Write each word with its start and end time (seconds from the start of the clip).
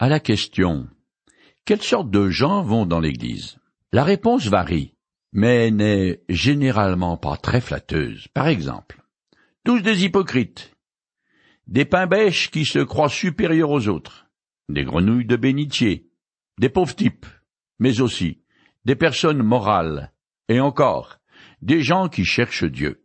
À 0.00 0.08
la 0.08 0.18
question 0.18 0.88
Quelle 1.64 1.80
sorte 1.80 2.10
de 2.10 2.28
gens 2.28 2.62
vont 2.62 2.84
dans 2.84 2.98
l'Église? 2.98 3.58
La 3.92 4.02
réponse 4.02 4.48
varie, 4.48 4.96
mais 5.32 5.70
n'est 5.70 6.20
généralement 6.28 7.16
pas 7.16 7.36
très 7.36 7.60
flatteuse. 7.60 8.26
Par 8.34 8.48
exemple, 8.48 9.00
tous 9.64 9.80
des 9.82 10.04
hypocrites, 10.04 10.74
des 11.68 11.84
pains 11.84 12.08
bêches 12.08 12.50
qui 12.50 12.64
se 12.64 12.80
croient 12.80 13.08
supérieurs 13.08 13.70
aux 13.70 13.86
autres, 13.86 14.26
des 14.68 14.82
grenouilles 14.82 15.26
de 15.26 15.36
bénitier, 15.36 16.10
des 16.58 16.68
pauvres 16.68 16.96
types, 16.96 17.26
mais 17.78 18.00
aussi 18.00 18.42
des 18.84 18.96
personnes 18.96 19.44
morales, 19.44 20.12
et 20.48 20.58
encore 20.58 21.20
des 21.62 21.82
gens 21.82 22.08
qui 22.08 22.24
cherchent 22.24 22.64
Dieu. 22.64 23.04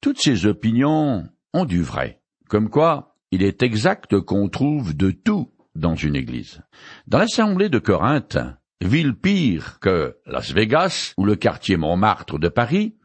Toutes 0.00 0.18
ces 0.18 0.44
opinions 0.44 1.28
ont 1.54 1.64
du 1.64 1.82
vrai, 1.82 2.20
comme 2.48 2.68
quoi 2.68 3.16
il 3.30 3.44
est 3.44 3.62
exact 3.62 4.18
qu'on 4.18 4.48
trouve 4.48 4.96
de 4.96 5.12
tout 5.12 5.52
dans 5.76 5.94
une 5.94 6.16
église. 6.16 6.62
Dans 7.06 7.18
l'assemblée 7.18 7.68
de 7.68 7.78
Corinthe, 7.78 8.38
ville 8.80 9.14
pire 9.14 9.78
que 9.80 10.16
Las 10.26 10.52
Vegas 10.52 11.14
ou 11.16 11.24
le 11.24 11.36
quartier 11.36 11.76
Montmartre 11.76 12.38
de 12.38 12.48
Paris, 12.48 12.96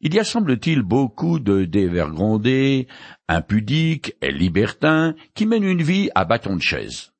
il 0.00 0.14
y 0.14 0.18
a 0.18 0.24
semble-t-il 0.24 0.82
beaucoup 0.82 1.38
de 1.38 1.64
dévergondés, 1.64 2.88
impudiques 3.26 4.14
et 4.20 4.32
libertins 4.32 5.14
qui 5.34 5.46
mènent 5.46 5.64
une 5.64 5.82
vie 5.82 6.10
à 6.14 6.24
bâton 6.26 6.56
de 6.56 6.62
chaise. 6.62 7.12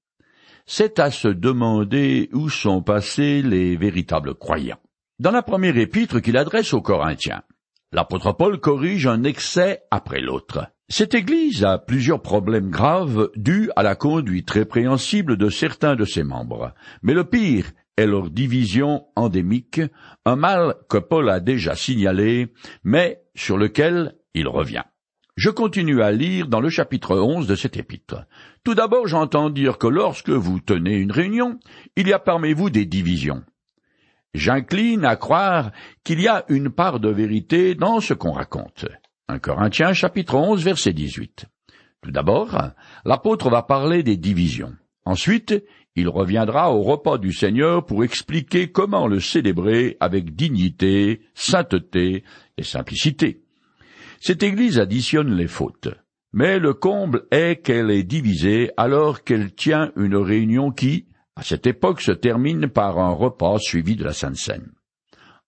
C'est 0.66 0.98
à 0.98 1.10
se 1.10 1.28
demander 1.28 2.28
où 2.32 2.50
sont 2.50 2.82
passés 2.82 3.42
les 3.42 3.76
véritables 3.76 4.34
croyants. 4.34 4.80
Dans 5.18 5.30
la 5.30 5.42
première 5.42 5.78
épître 5.78 6.20
qu'il 6.20 6.36
adresse 6.36 6.74
aux 6.74 6.82
Corinthiens, 6.82 7.42
l'apôtre 7.92 8.32
Paul 8.32 8.60
corrige 8.60 9.06
un 9.06 9.24
excès 9.24 9.82
après 9.90 10.20
l'autre. 10.20 10.66
Cette 10.90 11.14
Église 11.14 11.64
a 11.64 11.78
plusieurs 11.78 12.20
problèmes 12.20 12.70
graves 12.70 13.30
dus 13.36 13.70
à 13.74 13.82
la 13.82 13.94
conduite 13.94 14.50
répréhensible 14.50 15.38
de 15.38 15.48
certains 15.48 15.96
de 15.96 16.04
ses 16.04 16.24
membres. 16.24 16.74
Mais 17.02 17.14
le 17.14 17.24
pire 17.24 17.72
est 17.96 18.06
leur 18.06 18.28
division 18.28 19.06
endémique, 19.16 19.80
un 20.26 20.36
mal 20.36 20.74
que 20.90 20.98
Paul 20.98 21.30
a 21.30 21.40
déjà 21.40 21.74
signalé, 21.74 22.52
mais 22.82 23.22
sur 23.34 23.56
lequel 23.56 24.14
il 24.34 24.46
revient. 24.46 24.82
Je 25.36 25.48
continue 25.48 26.02
à 26.02 26.12
lire 26.12 26.48
dans 26.48 26.60
le 26.60 26.68
chapitre 26.68 27.18
onze 27.18 27.46
de 27.46 27.56
cet 27.56 27.78
épître. 27.78 28.26
Tout 28.62 28.74
d'abord 28.74 29.06
j'entends 29.06 29.50
dire 29.50 29.78
que 29.78 29.86
lorsque 29.86 30.30
vous 30.30 30.60
tenez 30.60 30.96
une 30.96 31.12
réunion, 31.12 31.58
il 31.96 32.08
y 32.08 32.12
a 32.12 32.18
parmi 32.18 32.52
vous 32.52 32.68
des 32.68 32.84
divisions. 32.84 33.42
J'incline 34.34 35.04
à 35.04 35.16
croire 35.16 35.70
qu'il 36.04 36.20
y 36.20 36.28
a 36.28 36.44
une 36.48 36.68
part 36.68 37.00
de 37.00 37.08
vérité 37.08 37.74
dans 37.74 38.00
ce 38.00 38.12
qu'on 38.12 38.32
raconte. 38.32 38.86
1 39.28 39.38
Corinthiens 39.38 39.94
chapitre 39.94 40.34
11 40.34 40.62
verset 40.62 40.92
18. 40.92 41.46
Tout 42.02 42.10
d'abord, 42.10 42.60
l'apôtre 43.06 43.48
va 43.48 43.62
parler 43.62 44.02
des 44.02 44.18
divisions. 44.18 44.74
Ensuite, 45.06 45.64
il 45.96 46.10
reviendra 46.10 46.70
au 46.74 46.82
repas 46.82 47.16
du 47.16 47.32
Seigneur 47.32 47.86
pour 47.86 48.04
expliquer 48.04 48.70
comment 48.70 49.06
le 49.06 49.20
célébrer 49.20 49.96
avec 49.98 50.34
dignité, 50.34 51.22
sainteté 51.34 52.22
et 52.58 52.62
simplicité. 52.62 53.40
Cette 54.20 54.42
Église 54.42 54.78
additionne 54.78 55.34
les 55.34 55.48
fautes, 55.48 55.88
mais 56.34 56.58
le 56.58 56.74
comble 56.74 57.24
est 57.30 57.62
qu'elle 57.62 57.90
est 57.90 58.02
divisée 58.02 58.72
alors 58.76 59.24
qu'elle 59.24 59.54
tient 59.54 59.90
une 59.96 60.16
réunion 60.16 60.70
qui, 60.70 61.06
à 61.34 61.42
cette 61.42 61.66
époque 61.66 62.02
se 62.02 62.12
termine 62.12 62.68
par 62.68 62.98
un 62.98 63.12
repas 63.12 63.56
suivi 63.58 63.96
de 63.96 64.04
la 64.04 64.12
Sainte 64.12 64.36
Seine. 64.36 64.72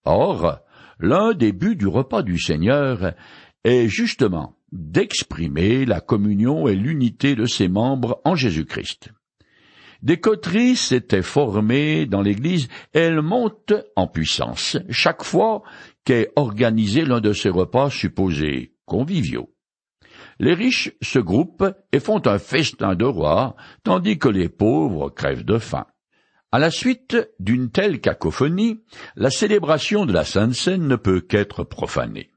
Or, 0.06 0.60
l'un 0.98 1.34
des 1.34 1.52
buts 1.52 1.77
du 1.77 1.86
repas 1.86 2.22
du 2.22 2.38
Seigneur 2.38 3.12
est 3.67 3.89
justement 3.89 4.56
d'exprimer 4.70 5.84
la 5.84 6.00
communion 6.00 6.69
et 6.69 6.77
l'unité 6.77 7.34
de 7.34 7.47
ses 7.47 7.67
membres 7.67 8.20
en 8.25 8.36
Jésus-Christ. 8.36 9.11
Des 10.03 10.20
coteries 10.20 10.77
s'étaient 10.77 11.22
formées 11.22 12.06
dans 12.06 12.22
l'Église 12.22 12.69
elles 12.92 13.22
montent 13.22 13.75
en 13.97 14.06
puissance 14.06 14.77
chaque 14.91 15.25
fois 15.25 15.62
qu'est 16.05 16.31
organisé 16.37 17.05
l'un 17.05 17.20
de 17.20 17.33
ces 17.33 17.48
repas 17.48 17.91
supposés 17.91 18.75
conviviaux. 18.84 19.53
Les 20.38 20.54
riches 20.54 20.93
se 21.03 21.19
groupent 21.19 21.75
et 21.91 21.98
font 21.98 22.25
un 22.27 22.38
festin 22.38 22.94
de 22.94 23.04
roi, 23.04 23.56
tandis 23.83 24.19
que 24.19 24.28
les 24.28 24.48
pauvres 24.48 25.10
crèvent 25.10 25.44
de 25.44 25.59
faim. 25.59 25.87
À 26.53 26.60
la 26.60 26.71
suite 26.71 27.16
d'une 27.41 27.71
telle 27.71 28.00
cacophonie, 28.00 28.83
la 29.16 29.31
célébration 29.31 30.06
de 30.06 30.12
la 30.12 30.25
Sainte 30.25 30.54
Seine 30.54 30.87
ne 30.87 30.97
peut 30.97 31.21
qu'être 31.21 31.65
profanée. 31.65 32.31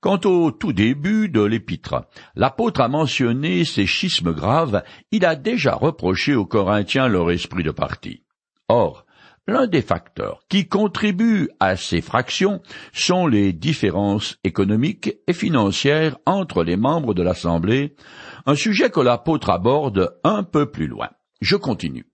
Quant 0.00 0.20
au 0.24 0.52
tout 0.52 0.72
début 0.72 1.28
de 1.28 1.42
l'épître, 1.42 2.06
l'apôtre 2.36 2.80
a 2.80 2.88
mentionné 2.88 3.64
ces 3.64 3.86
schismes 3.86 4.32
graves, 4.32 4.82
il 5.10 5.24
a 5.24 5.34
déjà 5.34 5.74
reproché 5.74 6.34
aux 6.36 6.46
Corinthiens 6.46 7.08
leur 7.08 7.30
esprit 7.30 7.64
de 7.64 7.72
parti. 7.72 8.22
Or, 8.68 9.04
L'un 9.48 9.66
des 9.66 9.80
facteurs 9.80 10.42
qui 10.50 10.68
contribuent 10.68 11.48
à 11.58 11.74
ces 11.74 12.02
fractions 12.02 12.60
sont 12.92 13.26
les 13.26 13.54
différences 13.54 14.36
économiques 14.44 15.16
et 15.26 15.32
financières 15.32 16.18
entre 16.26 16.62
les 16.62 16.76
membres 16.76 17.14
de 17.14 17.22
l'Assemblée, 17.22 17.96
un 18.44 18.54
sujet 18.54 18.90
que 18.90 19.00
l'apôtre 19.00 19.48
aborde 19.48 20.18
un 20.22 20.42
peu 20.42 20.70
plus 20.70 20.86
loin. 20.86 21.08
Je 21.40 21.56
continue. 21.56 22.04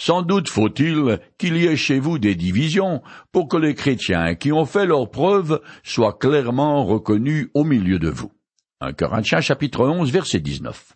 Sans 0.00 0.22
doute 0.22 0.48
faut-il 0.48 1.20
qu'il 1.36 1.58
y 1.58 1.66
ait 1.66 1.76
chez 1.76 1.98
vous 1.98 2.18
des 2.18 2.34
divisions 2.34 3.02
pour 3.32 3.48
que 3.48 3.58
les 3.58 3.74
chrétiens 3.74 4.34
qui 4.34 4.50
ont 4.50 4.64
fait 4.64 4.86
leurs 4.86 5.10
preuves 5.10 5.60
soient 5.82 6.16
clairement 6.18 6.86
reconnus 6.86 7.50
au 7.52 7.64
milieu 7.64 7.98
de 7.98 8.08
vous. 8.08 8.32
1 8.80 8.94
Corinthiens 8.94 9.42
chapitre 9.42 9.86
11 9.86 10.10
verset 10.10 10.40
19. 10.40 10.94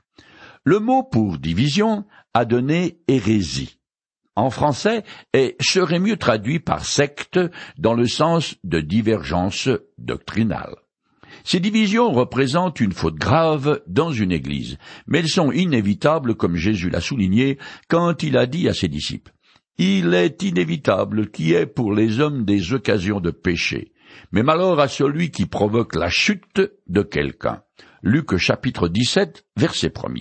Le 0.65 0.79
mot 0.79 1.03
pour 1.03 1.37
division 1.37 2.07
a 2.33 2.47
donné 2.47 2.97
hérésie 3.07 3.79
en 4.37 4.49
français 4.49 5.05
et 5.35 5.55
serait 5.61 5.99
mieux 5.99 6.17
traduit 6.17 6.59
par 6.59 6.87
secte 6.87 7.39
dans 7.77 7.93
le 7.93 8.07
sens 8.07 8.55
de 8.65 8.81
divergence 8.81 9.69
doctrinale. 9.99 10.77
Ces 11.45 11.61
divisions 11.61 12.11
représentent 12.11 12.81
une 12.81 12.93
faute 12.93 13.17
grave 13.17 13.83
dans 13.87 14.11
une 14.11 14.33
Église, 14.33 14.79
mais 15.07 15.19
elles 15.19 15.29
sont 15.29 15.53
inévitables 15.53 16.35
comme 16.35 16.57
Jésus 16.57 16.89
l'a 16.89 17.03
souligné 17.03 17.59
quand 17.89 18.23
il 18.23 18.39
a 18.39 18.47
dit 18.47 18.67
à 18.67 18.73
ses 18.73 18.89
disciples. 18.89 19.33
Il 19.77 20.15
est 20.15 20.43
inévitable 20.43 21.31
qu'il 21.31 21.49
y 21.49 21.53
ait 21.53 21.67
pour 21.67 21.93
les 21.93 22.21
hommes 22.21 22.47
des 22.47 22.73
occasions 22.73 23.21
de 23.21 23.31
péché, 23.31 23.93
mais 24.33 24.43
malheur 24.43 24.81
à 24.81 24.89
celui 24.89 25.31
qui 25.31 25.45
provoque 25.45 25.97
la 25.97 26.09
chute 26.09 26.63
de 26.87 27.03
quelqu'un. 27.03 27.63
Luc 28.03 28.37
chapitre 28.39 28.89
17, 28.89 29.45
verset 29.57 29.93
1 29.97 30.15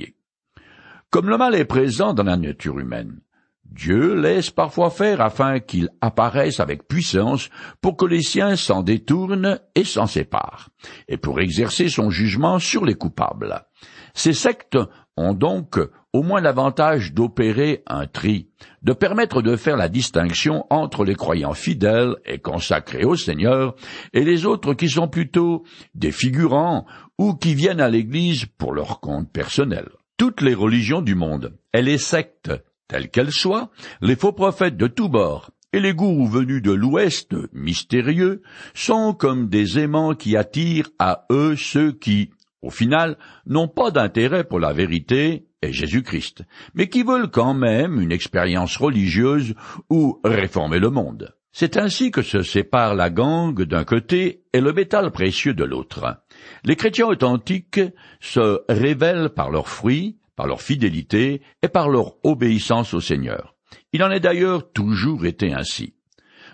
Comme 1.10 1.30
le 1.30 1.38
mal 1.38 1.56
est 1.56 1.66
présent 1.66 2.14
dans 2.14 2.24
la 2.24 2.36
nature 2.36 2.80
humaine, 2.80 3.22
Dieu 3.66 4.14
laisse 4.20 4.52
parfois 4.52 4.90
faire 4.90 5.20
afin 5.22 5.60
qu'il 5.60 5.90
apparaisse 6.02 6.60
avec 6.60 6.88
puissance 6.88 7.50
pour 7.82 7.98
que 7.98 8.06
les 8.06 8.22
siens 8.22 8.56
s'en 8.56 8.84
détournent 8.84 9.60
et 9.76 9.84
s'en 9.84 10.06
séparent, 10.06 10.70
et 11.08 11.18
pour 11.18 11.40
exercer 11.40 11.90
son 11.90 12.10
jugement 12.10 12.60
sur 12.60 12.86
les 12.86 12.96
coupables. 12.96 13.66
Ces 14.14 14.34
sectes 14.34 14.78
ont 15.18 15.34
donc 15.34 15.80
au 16.14 16.22
moins 16.22 16.42
l'avantage 16.42 17.14
d'opérer 17.14 17.82
un 17.88 18.06
tri, 18.06 18.50
de 18.84 18.94
permettre 18.94 19.42
de 19.42 19.56
faire 19.56 19.78
la 19.78 19.90
distinction 19.90 20.66
entre 20.70 21.04
les 21.04 21.16
croyants 21.16 21.56
fidèles 21.56 22.16
et 22.26 22.38
consacrés 22.38 23.04
au 23.04 23.16
Seigneur 23.16 23.76
et 24.14 24.24
les 24.24 24.46
autres 24.46 24.76
qui 24.76 24.90
sont 24.90 25.08
plutôt 25.08 25.64
des 25.96 26.12
figurants 26.12 26.86
ou 27.18 27.34
qui 27.34 27.56
viennent 27.56 27.82
à 27.82 27.90
l'Église 27.90 28.46
pour 28.58 28.74
leur 28.74 29.00
compte 29.00 29.32
personnel. 29.32 29.90
Toutes 30.18 30.42
les 30.42 30.54
religions 30.54 31.02
du 31.02 31.16
monde 31.16 31.58
et 31.74 31.82
les 31.82 31.98
sectes 31.98 32.52
telles 32.94 33.10
qu'elles 33.10 33.32
soient, 33.32 33.72
les 34.02 34.16
faux 34.16 34.34
prophètes 34.34 34.78
de 34.78 34.86
tous 34.86 35.10
bords 35.10 35.50
et 35.74 35.80
les 35.80 35.96
gourous 35.96 36.28
venus 36.28 36.62
de 36.62 36.72
l'Ouest, 36.72 37.36
mystérieux, 37.52 38.44
sont 38.76 39.16
comme 39.16 39.50
des 39.50 39.80
aimants 39.80 40.14
qui 40.14 40.38
attirent 40.38 40.92
à 41.00 41.26
eux 41.32 41.56
ceux 41.56 41.92
qui, 41.92 42.30
au 42.62 42.70
final, 42.70 43.18
n'ont 43.48 43.68
pas 43.68 43.90
d'intérêt 43.90 44.44
pour 44.44 44.60
la 44.60 44.74
vérité 44.74 45.48
et 45.64 45.74
Jésus-Christ, 45.74 46.44
mais 46.76 46.88
qui 46.88 47.02
veulent 47.02 47.32
quand 47.32 47.56
même 47.56 48.00
une 48.00 48.12
expérience 48.12 48.78
religieuse 48.78 49.56
ou 49.90 50.20
réformer 50.24 50.78
le 50.78 50.92
monde. 50.92 51.34
C'est 51.52 51.78
ainsi 51.78 52.12
que 52.12 52.22
se 52.22 52.44
sépare 52.44 52.94
la 52.94 53.10
gangue 53.10 53.64
d'un 53.64 53.86
côté 53.86 54.44
et 54.54 54.62
le 54.62 54.72
métal 54.72 55.10
précieux 55.10 55.56
de 55.56 55.64
l'autre. 55.64 56.24
Les 56.64 56.76
chrétiens 56.76 57.08
authentiques 57.08 57.82
se 58.20 58.62
révèlent 58.70 59.30
par 59.30 59.50
leurs 59.50 59.68
fruits, 59.68 60.18
par 60.36 60.48
leur 60.48 60.62
fidélité 60.62 61.42
et 61.62 61.68
par 61.68 61.90
leur 61.90 62.16
obéissance 62.24 62.94
au 62.94 63.02
Seigneur. 63.02 63.56
Il 63.92 64.04
en 64.04 64.12
est 64.12 64.20
d'ailleurs 64.20 64.72
toujours 64.72 65.26
été 65.26 65.54
ainsi. 65.54 65.94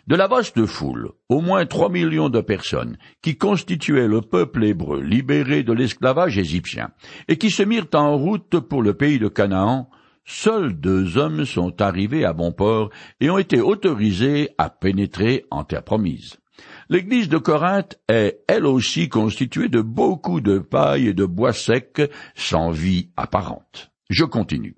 De 0.07 0.15
la 0.15 0.27
vaste 0.27 0.65
foule, 0.65 1.11
au 1.29 1.39
moins 1.39 1.65
trois 1.65 1.89
millions 1.89 2.29
de 2.29 2.41
personnes, 2.41 2.97
qui 3.21 3.37
constituaient 3.37 4.07
le 4.07 4.21
peuple 4.21 4.63
hébreu 4.63 5.01
libéré 5.01 5.61
de 5.61 5.71
l'esclavage 5.71 6.37
égyptien, 6.37 6.89
et 7.27 7.37
qui 7.37 7.51
se 7.51 7.61
mirent 7.61 7.89
en 7.93 8.17
route 8.17 8.59
pour 8.59 8.81
le 8.81 8.95
pays 8.95 9.19
de 9.19 9.27
Canaan, 9.27 9.89
seuls 10.25 10.73
deux 10.73 11.17
hommes 11.17 11.45
sont 11.45 11.79
arrivés 11.81 12.25
à 12.25 12.33
bon 12.33 12.51
port 12.51 12.89
et 13.19 13.29
ont 13.29 13.37
été 13.37 13.61
autorisés 13.61 14.49
à 14.57 14.69
pénétrer 14.69 15.45
en 15.51 15.63
terre 15.63 15.83
promise. 15.83 16.39
L'église 16.89 17.29
de 17.29 17.37
Corinthe 17.37 17.99
est 18.07 18.43
elle 18.47 18.65
aussi 18.65 19.09
constituée 19.09 19.69
de 19.69 19.81
beaucoup 19.81 20.41
de 20.41 20.59
paille 20.59 21.07
et 21.07 21.13
de 21.13 21.25
bois 21.25 21.53
secs 21.53 22.11
sans 22.35 22.71
vie 22.71 23.09
apparente. 23.15 23.91
Je 24.09 24.25
continue. 24.25 24.75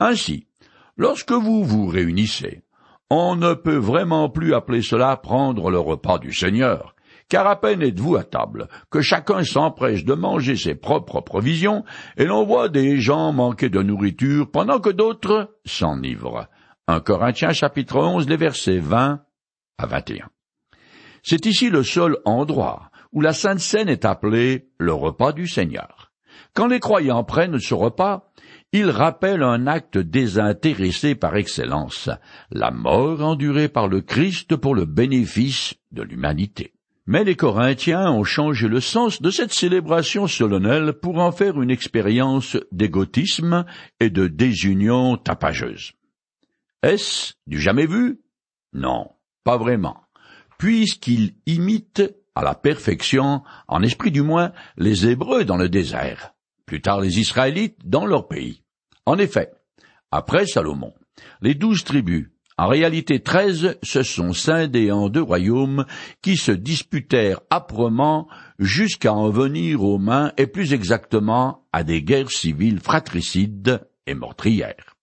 Ainsi, 0.00 0.46
Lorsque 0.96 1.32
vous 1.32 1.64
vous 1.64 1.86
réunissez, 1.86 2.62
on 3.08 3.34
ne 3.34 3.54
peut 3.54 3.76
vraiment 3.76 4.28
plus 4.28 4.54
appeler 4.54 4.82
cela 4.82 5.16
prendre 5.16 5.70
le 5.70 5.78
repas 5.78 6.18
du 6.18 6.34
Seigneur, 6.34 6.94
car 7.30 7.46
à 7.46 7.58
peine 7.58 7.82
êtes-vous 7.82 8.16
à 8.16 8.24
table, 8.24 8.68
que 8.90 9.00
chacun 9.00 9.42
s'empresse 9.42 10.04
de 10.04 10.12
manger 10.12 10.54
ses 10.54 10.74
propres 10.74 11.22
provisions, 11.22 11.84
et 12.18 12.26
l'on 12.26 12.44
voit 12.44 12.68
des 12.68 13.00
gens 13.00 13.32
manquer 13.32 13.70
de 13.70 13.82
nourriture 13.82 14.50
pendant 14.50 14.80
que 14.80 14.90
d'autres 14.90 15.56
s'enivrent. 15.64 16.46
1 16.88 17.00
Corinthiens 17.00 17.52
chapitre 17.52 17.96
11, 17.96 18.28
les 18.28 18.36
versets 18.36 18.78
20 18.78 19.22
à 19.78 19.86
21. 19.86 20.28
C'est 21.22 21.46
ici 21.46 21.70
le 21.70 21.82
seul 21.82 22.18
endroit 22.24 22.90
où 23.12 23.20
la 23.20 23.32
Sainte 23.32 23.60
Seine 23.60 23.88
est 23.88 24.04
appelée 24.04 24.68
le 24.78 24.92
repas 24.92 25.32
du 25.32 25.46
Seigneur. 25.46 26.10
Quand 26.54 26.66
les 26.66 26.80
croyants 26.80 27.24
prennent 27.24 27.58
ce 27.58 27.74
repas, 27.74 28.32
ils 28.72 28.90
rappellent 28.90 29.42
un 29.42 29.66
acte 29.66 29.98
désintéressé 29.98 31.14
par 31.14 31.36
excellence, 31.36 32.08
la 32.50 32.70
mort 32.70 33.22
endurée 33.22 33.68
par 33.68 33.86
le 33.86 34.00
Christ 34.00 34.56
pour 34.56 34.74
le 34.74 34.86
bénéfice 34.86 35.74
de 35.92 36.02
l'humanité. 36.02 36.72
Mais 37.06 37.24
les 37.24 37.34
Corinthiens 37.34 38.10
ont 38.10 38.24
changé 38.24 38.68
le 38.68 38.80
sens 38.80 39.20
de 39.20 39.30
cette 39.30 39.52
célébration 39.52 40.26
solennelle 40.26 40.92
pour 40.94 41.18
en 41.18 41.32
faire 41.32 41.60
une 41.60 41.70
expérience 41.70 42.56
d'égotisme 42.70 43.64
et 44.00 44.08
de 44.08 44.28
désunion 44.28 45.16
tapageuse. 45.16 45.92
Est-ce 46.82 47.34
du 47.46 47.60
jamais 47.60 47.86
vu? 47.86 48.20
Non, 48.72 49.10
pas 49.44 49.56
vraiment, 49.56 50.01
puisqu'ils 50.62 51.34
imitent 51.46 52.14
à 52.36 52.44
la 52.44 52.54
perfection, 52.54 53.42
en 53.66 53.82
esprit 53.82 54.12
du 54.12 54.22
moins, 54.22 54.52
les 54.76 55.08
Hébreux 55.08 55.44
dans 55.44 55.56
le 55.56 55.68
désert, 55.68 56.34
plus 56.66 56.80
tard 56.80 57.00
les 57.00 57.18
Israélites 57.18 57.78
dans 57.84 58.06
leur 58.06 58.28
pays. 58.28 58.62
En 59.04 59.18
effet, 59.18 59.50
après 60.12 60.46
Salomon, 60.46 60.94
les 61.40 61.56
douze 61.56 61.82
tribus, 61.82 62.28
en 62.58 62.68
réalité 62.68 63.18
treize, 63.18 63.76
se 63.82 64.04
sont 64.04 64.32
scindées 64.32 64.92
en 64.92 65.08
deux 65.08 65.20
royaumes 65.20 65.84
qui 66.22 66.36
se 66.36 66.52
disputèrent 66.52 67.40
âprement 67.50 68.28
jusqu'à 68.60 69.12
en 69.12 69.30
venir 69.30 69.82
aux 69.82 69.98
mains 69.98 70.30
et 70.36 70.46
plus 70.46 70.72
exactement 70.74 71.66
à 71.72 71.82
des 71.82 72.04
guerres 72.04 72.30
civiles 72.30 72.78
fratricides 72.78 73.80
et 74.06 74.14
meurtrières. 74.14 74.94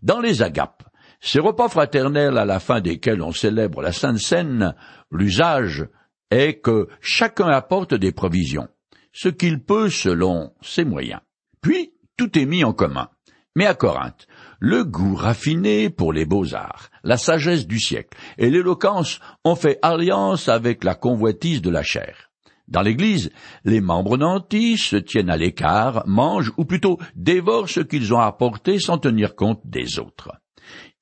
Dans 0.00 0.20
les 0.20 0.40
agapes, 0.40 0.87
ces 1.20 1.40
repas 1.40 1.68
fraternels 1.68 2.38
à 2.38 2.44
la 2.44 2.60
fin 2.60 2.80
desquels 2.80 3.22
on 3.22 3.32
célèbre 3.32 3.82
la 3.82 3.92
Sainte 3.92 4.18
Seine, 4.18 4.74
l'usage 5.10 5.88
est 6.30 6.60
que 6.60 6.88
chacun 7.00 7.48
apporte 7.48 7.94
des 7.94 8.12
provisions, 8.12 8.68
ce 9.12 9.28
qu'il 9.28 9.62
peut 9.62 9.90
selon 9.90 10.52
ses 10.60 10.84
moyens. 10.84 11.20
Puis, 11.60 11.92
tout 12.16 12.38
est 12.38 12.46
mis 12.46 12.64
en 12.64 12.72
commun. 12.72 13.08
Mais 13.56 13.66
à 13.66 13.74
Corinthe, 13.74 14.28
le 14.60 14.84
goût 14.84 15.16
raffiné 15.16 15.90
pour 15.90 16.12
les 16.12 16.24
beaux-arts, 16.24 16.90
la 17.02 17.16
sagesse 17.16 17.66
du 17.66 17.80
siècle 17.80 18.16
et 18.36 18.50
l'éloquence 18.50 19.18
ont 19.44 19.56
fait 19.56 19.78
alliance 19.82 20.48
avec 20.48 20.84
la 20.84 20.94
convoitise 20.94 21.62
de 21.62 21.70
la 21.70 21.82
chair. 21.82 22.30
Dans 22.68 22.82
l'Église, 22.82 23.32
les 23.64 23.80
membres 23.80 24.18
nantis 24.18 24.76
se 24.76 24.96
tiennent 24.96 25.30
à 25.30 25.36
l'écart, 25.36 26.04
mangent 26.06 26.52
ou 26.56 26.64
plutôt 26.66 26.98
dévorent 27.16 27.68
ce 27.68 27.80
qu'ils 27.80 28.14
ont 28.14 28.20
apporté 28.20 28.78
sans 28.78 28.98
tenir 28.98 29.34
compte 29.34 29.62
des 29.64 29.98
autres. 29.98 30.30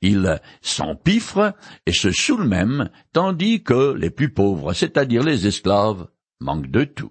Ils 0.06 0.40
s'empiffrent 0.62 1.52
et 1.84 1.92
se 1.92 2.12
saoulent 2.12 2.46
même, 2.46 2.90
tandis 3.12 3.64
que 3.64 3.92
les 3.92 4.10
plus 4.10 4.32
pauvres, 4.32 4.72
c'est-à-dire 4.72 5.24
les 5.24 5.48
esclaves, 5.48 6.06
manquent 6.38 6.70
de 6.70 6.84
tout. 6.84 7.10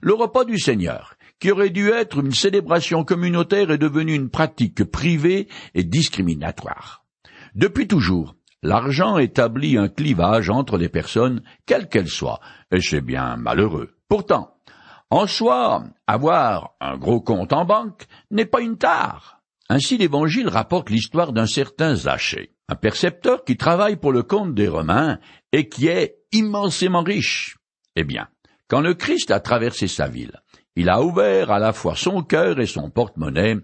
Le 0.00 0.14
repas 0.14 0.44
du 0.44 0.56
Seigneur, 0.56 1.16
qui 1.40 1.50
aurait 1.50 1.70
dû 1.70 1.88
être 1.88 2.20
une 2.20 2.30
célébration 2.30 3.02
communautaire, 3.02 3.72
est 3.72 3.78
devenu 3.78 4.14
une 4.14 4.30
pratique 4.30 4.84
privée 4.84 5.48
et 5.74 5.82
discriminatoire. 5.82 7.04
Depuis 7.56 7.88
toujours, 7.88 8.36
l'argent 8.62 9.18
établit 9.18 9.76
un 9.76 9.88
clivage 9.88 10.50
entre 10.50 10.78
les 10.78 10.88
personnes, 10.88 11.42
quelles 11.66 11.88
qu'elles 11.88 12.06
soient, 12.08 12.38
et 12.70 12.80
c'est 12.80 13.00
bien 13.00 13.34
malheureux. 13.38 13.96
Pourtant, 14.08 14.54
en 15.10 15.26
soi, 15.26 15.82
avoir 16.06 16.76
un 16.80 16.96
gros 16.96 17.20
compte 17.20 17.52
en 17.52 17.64
banque 17.64 18.06
n'est 18.30 18.46
pas 18.46 18.60
une 18.60 18.78
tare. 18.78 19.39
Ainsi 19.72 19.98
l'Évangile 19.98 20.48
rapporte 20.48 20.90
l'histoire 20.90 21.32
d'un 21.32 21.46
certain 21.46 21.94
Zachée, 21.94 22.50
un 22.68 22.74
percepteur 22.74 23.44
qui 23.44 23.56
travaille 23.56 23.94
pour 23.94 24.10
le 24.10 24.24
compte 24.24 24.52
des 24.52 24.66
Romains 24.66 25.20
et 25.52 25.68
qui 25.68 25.86
est 25.86 26.16
immensément 26.32 27.04
riche. 27.04 27.56
Eh 27.94 28.02
bien, 28.02 28.26
quand 28.66 28.80
le 28.80 28.94
Christ 28.94 29.30
a 29.30 29.38
traversé 29.38 29.86
sa 29.86 30.08
ville, 30.08 30.40
il 30.74 30.88
a 30.88 31.00
ouvert 31.02 31.52
à 31.52 31.60
la 31.60 31.72
fois 31.72 31.94
son 31.94 32.24
cœur 32.24 32.58
et 32.58 32.66
son 32.66 32.90
porte-monnaie, 32.90 33.58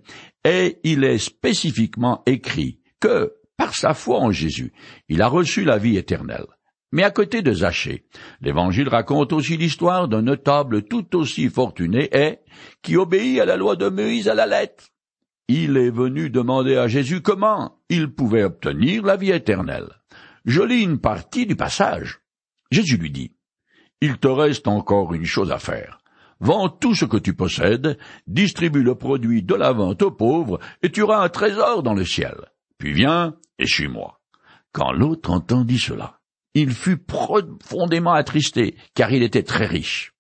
et 0.44 0.78
il 0.84 1.02
est 1.02 1.18
spécifiquement 1.18 2.22
écrit 2.24 2.78
que, 3.00 3.34
par 3.56 3.74
sa 3.74 3.92
foi 3.92 4.20
en 4.20 4.30
Jésus, 4.30 4.72
il 5.08 5.22
a 5.22 5.26
reçu 5.26 5.64
la 5.64 5.76
vie 5.76 5.96
éternelle. 5.96 6.46
Mais 6.92 7.02
à 7.02 7.10
côté 7.10 7.42
de 7.42 7.52
Zachée, 7.52 8.06
l'Évangile 8.40 8.88
raconte 8.88 9.32
aussi 9.32 9.56
l'histoire 9.56 10.06
d'un 10.06 10.22
notable 10.22 10.84
tout 10.84 11.16
aussi 11.16 11.48
fortuné 11.48 12.08
et 12.16 12.38
qui 12.80 12.96
obéit 12.96 13.40
à 13.40 13.44
la 13.44 13.56
loi 13.56 13.74
de 13.74 13.88
Moïse 13.88 14.28
à 14.28 14.34
la 14.36 14.46
lettre 14.46 14.84
il 15.48 15.76
est 15.76 15.90
venu 15.90 16.30
demander 16.30 16.76
à 16.76 16.88
Jésus 16.88 17.20
comment 17.20 17.78
il 17.88 18.12
pouvait 18.12 18.42
obtenir 18.42 19.04
la 19.04 19.16
vie 19.16 19.30
éternelle. 19.30 19.88
Je 20.44 20.62
lis 20.62 20.82
une 20.82 20.98
partie 20.98 21.46
du 21.46 21.56
passage. 21.56 22.20
Jésus 22.70 22.96
lui 22.96 23.10
dit, 23.10 23.32
Il 24.00 24.18
te 24.18 24.28
reste 24.28 24.68
encore 24.68 25.14
une 25.14 25.24
chose 25.24 25.52
à 25.52 25.58
faire. 25.58 25.98
Vends 26.40 26.68
tout 26.68 26.94
ce 26.94 27.04
que 27.04 27.16
tu 27.16 27.34
possèdes, 27.34 27.98
distribue 28.26 28.82
le 28.82 28.94
produit 28.94 29.42
de 29.42 29.54
la 29.54 29.72
vente 29.72 30.02
aux 30.02 30.10
pauvres, 30.10 30.58
et 30.82 30.90
tu 30.90 31.02
auras 31.02 31.24
un 31.24 31.28
trésor 31.28 31.82
dans 31.82 31.94
le 31.94 32.04
ciel. 32.04 32.36
Puis 32.78 32.92
viens 32.92 33.36
et 33.58 33.66
suis-moi. 33.66 34.20
Quand 34.72 34.92
l'autre 34.92 35.30
entendit 35.30 35.78
cela, 35.78 36.20
il 36.54 36.70
fut 36.70 36.98
profondément 36.98 38.12
attristé, 38.12 38.76
car 38.94 39.12
il 39.12 39.22
était 39.22 39.42
très 39.42 39.66
riche. 39.66 40.12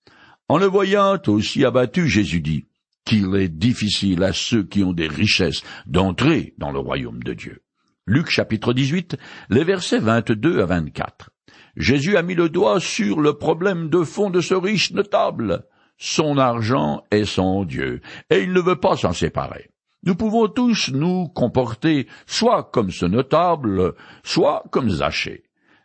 En 0.48 0.58
le 0.58 0.66
voyant 0.66 1.18
aussi 1.26 1.64
abattu, 1.64 2.08
Jésus 2.08 2.40
dit, 2.40 2.64
qu'il 3.06 3.34
est 3.36 3.48
difficile 3.48 4.22
à 4.22 4.34
ceux 4.34 4.64
qui 4.64 4.84
ont 4.84 4.92
des 4.92 5.08
richesses 5.08 5.62
d'entrer 5.86 6.54
dans 6.58 6.72
le 6.72 6.80
royaume 6.80 7.22
de 7.22 7.32
Dieu. 7.32 7.62
Luc 8.06 8.28
chapitre 8.28 8.72
18, 8.72 9.16
les 9.48 9.64
versets 9.64 9.98
22 9.98 10.60
à 10.60 10.66
24. 10.66 11.30
Jésus 11.76 12.16
a 12.16 12.22
mis 12.22 12.34
le 12.34 12.48
doigt 12.48 12.80
sur 12.80 13.20
le 13.20 13.34
problème 13.34 13.88
de 13.88 14.02
fond 14.02 14.30
de 14.30 14.40
ce 14.40 14.54
riche 14.54 14.92
notable. 14.92 15.64
Son 15.98 16.36
argent 16.36 17.02
est 17.10 17.24
son 17.24 17.64
Dieu, 17.64 18.00
et 18.28 18.42
il 18.42 18.52
ne 18.52 18.60
veut 18.60 18.80
pas 18.80 18.96
s'en 18.96 19.12
séparer. 19.12 19.70
Nous 20.04 20.14
pouvons 20.14 20.48
tous 20.48 20.90
nous 20.92 21.28
comporter 21.28 22.06
soit 22.26 22.70
comme 22.72 22.90
ce 22.90 23.06
notable, 23.06 23.94
soit 24.22 24.64
comme 24.70 24.90
Zachée, 24.90 25.44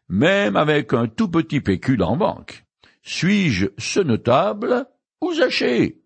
même 0.10 0.56
avec 0.56 0.94
un 0.94 1.08
tout 1.08 1.30
petit 1.30 1.62
pécule 1.62 2.04
en 2.04 2.18
banque. 2.18 2.66
Suis-je 3.04 3.68
ce 3.78 4.00
notable 4.00 4.86
ou 5.22 5.34
Zachée? 5.34 6.01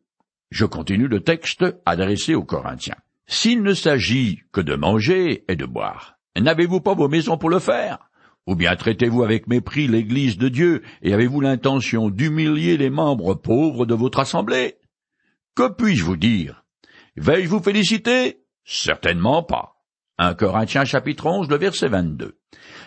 Je 0.51 0.65
continue 0.65 1.07
le 1.07 1.21
texte 1.21 1.65
adressé 1.85 2.35
aux 2.35 2.43
Corinthiens. 2.43 2.95
S'il 3.27 3.63
ne 3.63 3.73
s'agit 3.73 4.41
que 4.51 4.61
de 4.61 4.75
manger 4.75 5.43
et 5.47 5.55
de 5.55 5.65
boire, 5.65 6.17
n'avez-vous 6.39 6.81
pas 6.81 6.93
vos 6.93 7.07
maisons 7.09 7.37
pour 7.37 7.49
le 7.49 7.59
faire? 7.59 8.09
Ou 8.47 8.55
bien 8.55 8.75
traitez-vous 8.75 9.23
avec 9.23 9.47
mépris 9.47 9.87
l'Église 9.87 10.37
de 10.37 10.49
Dieu 10.49 10.83
et 11.01 11.13
avez-vous 11.13 11.41
l'intention 11.41 12.09
d'humilier 12.09 12.77
les 12.77 12.91
membres 12.91 13.33
pauvres 13.33 13.87
de 13.87 13.95
votre 13.95 14.19
assemblée? 14.19 14.75
Que 15.55 15.69
puis-je 15.69 16.03
vous 16.03 16.17
dire? 16.17 16.63
Vais-je 17.15 17.47
vous 17.47 17.61
féliciter? 17.61 18.41
Certainement 18.63 19.41
pas. 19.41 19.75
1 20.17 20.35
Corinthiens 20.35 20.85
chapitre 20.85 21.25
11, 21.25 21.49
le 21.49 21.57
verset 21.57 21.87
22. 21.87 22.37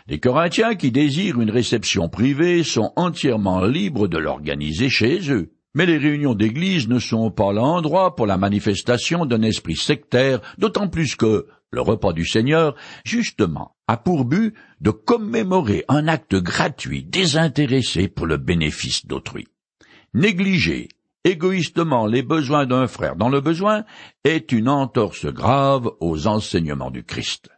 Les 0.06 0.20
Corinthiens 0.20 0.76
qui 0.76 0.92
désirent 0.92 1.40
une 1.40 1.50
réception 1.50 2.08
privée 2.08 2.62
sont 2.62 2.92
entièrement 2.96 3.64
libres 3.64 4.06
de 4.06 4.18
l'organiser 4.18 4.88
chez 4.88 5.30
eux. 5.30 5.52
Mais 5.74 5.86
les 5.86 5.98
réunions 5.98 6.34
d'église 6.34 6.88
ne 6.88 6.98
sont 6.98 7.30
pas 7.30 7.52
l'endroit 7.52 8.16
pour 8.16 8.26
la 8.26 8.38
manifestation 8.38 9.26
d'un 9.26 9.42
esprit 9.42 9.76
sectaire, 9.76 10.40
d'autant 10.58 10.88
plus 10.88 11.14
que 11.14 11.46
le 11.70 11.80
repas 11.82 12.12
du 12.12 12.24
Seigneur, 12.24 12.74
justement, 13.04 13.76
a 13.86 13.96
pour 13.96 14.24
but 14.24 14.54
de 14.80 14.90
commémorer 14.90 15.84
un 15.88 16.08
acte 16.08 16.34
gratuit, 16.36 17.04
désintéressé 17.04 18.08
pour 18.08 18.26
le 18.26 18.38
bénéfice 18.38 19.06
d'autrui. 19.06 19.46
Négliger 20.14 20.88
égoïstement 21.24 22.06
les 22.06 22.22
besoins 22.22 22.64
d'un 22.64 22.86
frère 22.86 23.16
dans 23.16 23.28
le 23.28 23.42
besoin 23.42 23.84
est 24.24 24.52
une 24.52 24.68
entorse 24.68 25.26
grave 25.26 25.90
aux 26.00 26.26
enseignements 26.26 26.90
du 26.90 27.04
Christ. 27.04 27.50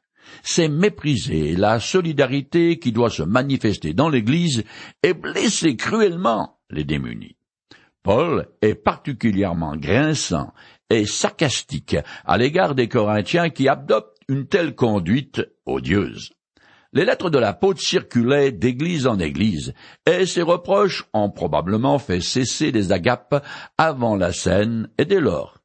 C'est 0.42 0.68
mépriser 0.68 1.54
la 1.56 1.78
solidarité 1.78 2.78
qui 2.78 2.92
doit 2.92 3.10
se 3.10 3.22
manifester 3.22 3.94
dans 3.94 4.08
l'Église 4.08 4.64
et 5.02 5.14
blesser 5.14 5.76
cruellement 5.76 6.58
les 6.70 6.84
démunis. 6.84 7.36
Paul 8.02 8.48
est 8.62 8.74
particulièrement 8.74 9.76
grinçant 9.76 10.52
et 10.88 11.06
sarcastique 11.06 11.96
à 12.24 12.38
l'égard 12.38 12.74
des 12.74 12.88
Corinthiens 12.88 13.50
qui 13.50 13.68
adoptent 13.68 14.18
une 14.28 14.46
telle 14.46 14.74
conduite 14.74 15.42
odieuse. 15.66 16.32
Les 16.92 17.04
lettres 17.04 17.30
de 17.30 17.38
l'apôtre 17.38 17.80
circulaient 17.80 18.50
d'église 18.50 19.06
en 19.06 19.18
église, 19.20 19.74
et 20.06 20.26
ces 20.26 20.42
reproches 20.42 21.04
ont 21.12 21.30
probablement 21.30 22.00
fait 22.00 22.20
cesser 22.20 22.72
les 22.72 22.90
agapes 22.90 23.46
avant 23.78 24.16
la 24.16 24.32
scène, 24.32 24.88
et 24.98 25.04
dès 25.04 25.20
lors, 25.20 25.58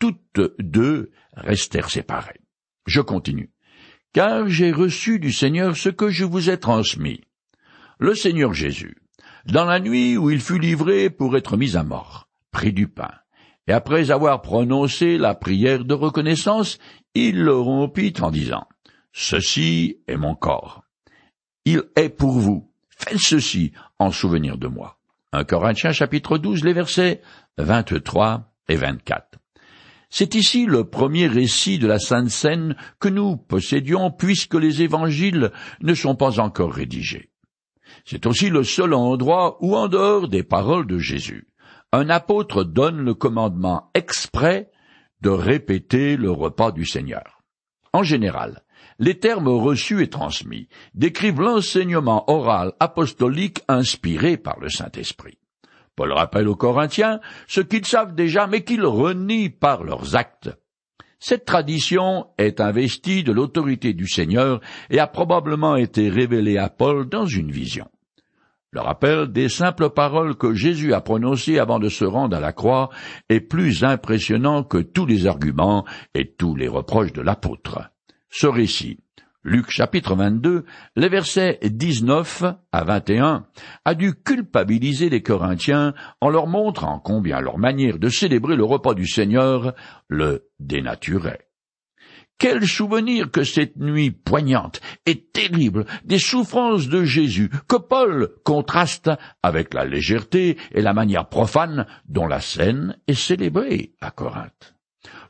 toutes 0.00 0.40
deux 0.58 1.12
restèrent 1.36 1.90
séparées. 1.90 2.40
Je 2.86 3.00
continue. 3.00 3.50
car 4.14 4.48
j'ai 4.48 4.70
reçu 4.70 5.18
du 5.18 5.32
Seigneur 5.32 5.76
ce 5.76 5.88
que 5.88 6.08
je 6.08 6.24
vous 6.24 6.48
ai 6.48 6.58
transmis. 6.58 7.20
Le 7.98 8.14
Seigneur 8.14 8.54
Jésus, 8.54 8.96
dans 9.46 9.64
la 9.64 9.80
nuit 9.80 10.16
où 10.16 10.30
il 10.30 10.40
fut 10.40 10.58
livré 10.58 11.10
pour 11.10 11.36
être 11.36 11.56
mis 11.56 11.76
à 11.76 11.82
mort, 11.82 12.28
prit 12.50 12.72
du 12.72 12.88
pain, 12.88 13.10
et 13.66 13.72
après 13.72 14.10
avoir 14.10 14.42
prononcé 14.42 15.18
la 15.18 15.34
prière 15.34 15.84
de 15.84 15.94
reconnaissance, 15.94 16.78
il 17.14 17.42
le 17.42 17.56
rompit 17.56 18.14
en 18.20 18.30
disant, 18.30 18.66
Ceci 19.12 19.98
est 20.08 20.16
mon 20.16 20.34
corps. 20.34 20.82
Il 21.64 21.84
est 21.96 22.08
pour 22.08 22.32
vous. 22.32 22.68
Faites 22.88 23.18
ceci 23.18 23.72
en 23.98 24.10
souvenir 24.10 24.58
de 24.58 24.66
moi. 24.66 24.98
1 25.32 25.44
Corinthiens 25.44 25.92
chapitre 25.92 26.36
12, 26.38 26.64
les 26.64 26.72
versets 26.72 27.22
23 27.58 28.52
et 28.68 28.76
24. 28.76 29.38
C'est 30.10 30.34
ici 30.34 30.66
le 30.66 30.84
premier 30.84 31.26
récit 31.26 31.78
de 31.78 31.86
la 31.86 31.98
Sainte 31.98 32.30
Seine 32.30 32.76
que 33.00 33.08
nous 33.08 33.36
possédions 33.36 34.10
puisque 34.10 34.54
les 34.54 34.82
évangiles 34.82 35.50
ne 35.80 35.94
sont 35.94 36.14
pas 36.14 36.38
encore 36.38 36.72
rédigés. 36.72 37.30
C'est 38.04 38.26
aussi 38.26 38.50
le 38.50 38.64
seul 38.64 38.94
endroit 38.94 39.58
où, 39.60 39.76
en 39.76 39.88
dehors 39.88 40.28
des 40.28 40.42
paroles 40.42 40.86
de 40.86 40.98
Jésus, 40.98 41.48
un 41.92 42.10
apôtre 42.10 42.64
donne 42.64 43.04
le 43.04 43.14
commandement 43.14 43.90
exprès 43.94 44.70
de 45.20 45.30
répéter 45.30 46.16
le 46.16 46.30
repas 46.30 46.72
du 46.72 46.84
Seigneur. 46.84 47.42
En 47.92 48.02
général, 48.02 48.64
les 48.98 49.18
termes 49.18 49.48
reçus 49.48 50.02
et 50.02 50.10
transmis 50.10 50.68
décrivent 50.94 51.40
l'enseignement 51.40 52.28
oral 52.30 52.72
apostolique 52.80 53.62
inspiré 53.68 54.36
par 54.36 54.58
le 54.60 54.68
Saint-Esprit. 54.68 55.38
Paul 55.96 56.12
rappelle 56.12 56.48
aux 56.48 56.56
Corinthiens 56.56 57.20
ce 57.46 57.60
qu'ils 57.60 57.86
savent 57.86 58.14
déjà 58.14 58.46
mais 58.46 58.64
qu'ils 58.64 58.84
renient 58.84 59.50
par 59.50 59.84
leurs 59.84 60.16
actes. 60.16 60.50
Cette 61.18 61.44
tradition 61.44 62.26
est 62.38 62.60
investie 62.60 63.24
de 63.24 63.32
l'autorité 63.32 63.92
du 63.92 64.08
Seigneur 64.08 64.60
et 64.90 64.98
a 64.98 65.06
probablement 65.06 65.76
été 65.76 66.08
révélée 66.08 66.58
à 66.58 66.68
Paul 66.68 67.08
dans 67.08 67.26
une 67.26 67.50
vision. 67.50 67.88
Le 68.74 68.80
rappel 68.80 69.28
des 69.28 69.48
simples 69.48 69.90
paroles 69.90 70.34
que 70.34 70.52
Jésus 70.52 70.94
a 70.94 71.00
prononcées 71.00 71.60
avant 71.60 71.78
de 71.78 71.88
se 71.88 72.04
rendre 72.04 72.36
à 72.36 72.40
la 72.40 72.52
croix 72.52 72.90
est 73.28 73.40
plus 73.40 73.84
impressionnant 73.84 74.64
que 74.64 74.78
tous 74.78 75.06
les 75.06 75.28
arguments 75.28 75.84
et 76.14 76.32
tous 76.32 76.56
les 76.56 76.66
reproches 76.66 77.12
de 77.12 77.22
l'apôtre. 77.22 77.88
Ce 78.30 78.48
récit 78.48 78.98
Luc 79.46 79.68
chapitre 79.68 80.14
22, 80.14 80.64
les 80.96 81.08
versets 81.10 81.58
19 81.62 82.44
à 82.72 82.84
21, 82.84 83.44
a 83.84 83.94
dû 83.94 84.14
culpabiliser 84.14 85.10
les 85.10 85.22
Corinthiens 85.22 85.92
en 86.22 86.30
leur 86.30 86.46
montrant 86.46 86.98
combien 86.98 87.42
leur 87.42 87.58
manière 87.58 87.98
de 87.98 88.08
célébrer 88.08 88.56
le 88.56 88.64
repas 88.64 88.94
du 88.94 89.06
Seigneur 89.06 89.74
le 90.08 90.48
dénaturait. 90.60 91.50
Quel 92.38 92.66
souvenir 92.66 93.30
que 93.30 93.44
cette 93.44 93.76
nuit 93.76 94.10
poignante 94.10 94.80
et 95.04 95.26
terrible 95.26 95.84
des 96.06 96.18
souffrances 96.18 96.88
de 96.88 97.04
Jésus 97.04 97.50
que 97.68 97.76
Paul 97.76 98.30
contraste 98.44 99.10
avec 99.42 99.74
la 99.74 99.84
légèreté 99.84 100.56
et 100.72 100.80
la 100.80 100.94
manière 100.94 101.28
profane 101.28 101.86
dont 102.08 102.26
la 102.26 102.40
scène 102.40 102.96
est 103.06 103.12
célébrée 103.12 103.92
à 104.00 104.10
Corinthe. 104.10 104.73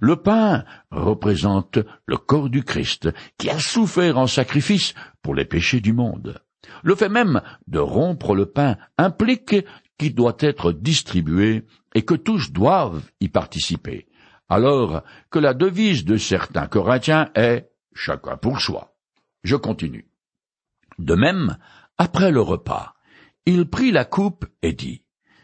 Le 0.01 0.17
pain 0.17 0.65
représente 0.91 1.79
le 2.07 2.17
corps 2.17 2.51
du 2.51 2.63
Christ 2.63 3.09
qui 3.39 3.51
a 3.51 3.59
souffert 3.59 4.19
en 4.19 4.27
sacrifice 4.27 4.95
pour 5.23 5.35
les 5.35 5.45
péchés 5.45 5.81
du 5.81 5.93
monde. 5.93 6.41
Le 6.83 6.95
fait 6.95 7.09
même 7.09 7.43
de 7.67 7.79
rompre 7.79 8.35
le 8.35 8.47
pain 8.47 8.77
implique 8.99 9.57
qu'il 9.99 10.15
doit 10.15 10.37
être 10.41 10.73
distribué 10.73 11.65
et 11.95 12.03
que 12.03 12.15
tous 12.15 12.53
doivent 12.53 13.03
y 13.21 13.29
participer, 13.29 14.09
alors 14.49 15.03
que 15.31 15.39
la 15.39 15.55
devise 15.55 16.05
de 16.05 16.17
certains 16.17 16.67
Corinthiens 16.67 17.31
est 17.35 17.71
chacun 17.95 18.37
pour 18.37 18.61
soi. 18.61 18.95
Je 19.43 19.57
continue. 19.57 20.09
De 20.99 21.15
même, 21.15 21.59
après 21.99 22.31
le 22.31 22.41
repas, 22.41 22.95
il 23.47 23.69
prit 23.69 23.93
la 23.93 24.05
coupe 24.05 24.47
et 24.63 24.73
dit, 24.73 25.03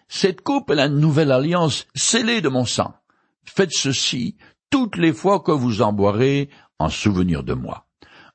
Cette 0.09 0.41
coupe 0.41 0.71
est 0.71 0.77
la 0.77 0.89
nouvelle 0.89 1.33
alliance 1.33 1.87
scellée 1.95 2.41
de 2.41 2.49
mon 2.49 2.65
sang. 2.65 2.95
Faites 3.45 3.73
ceci 3.73 4.37
toutes 4.71 4.97
les 4.97 5.13
fois 5.13 5.41
que 5.41 5.53
vous 5.53 5.83
en 5.83 5.93
boirez 5.93 6.49
en 6.79 6.89
souvenir 6.89 7.43
de 7.43 7.55
moi. 7.55 7.87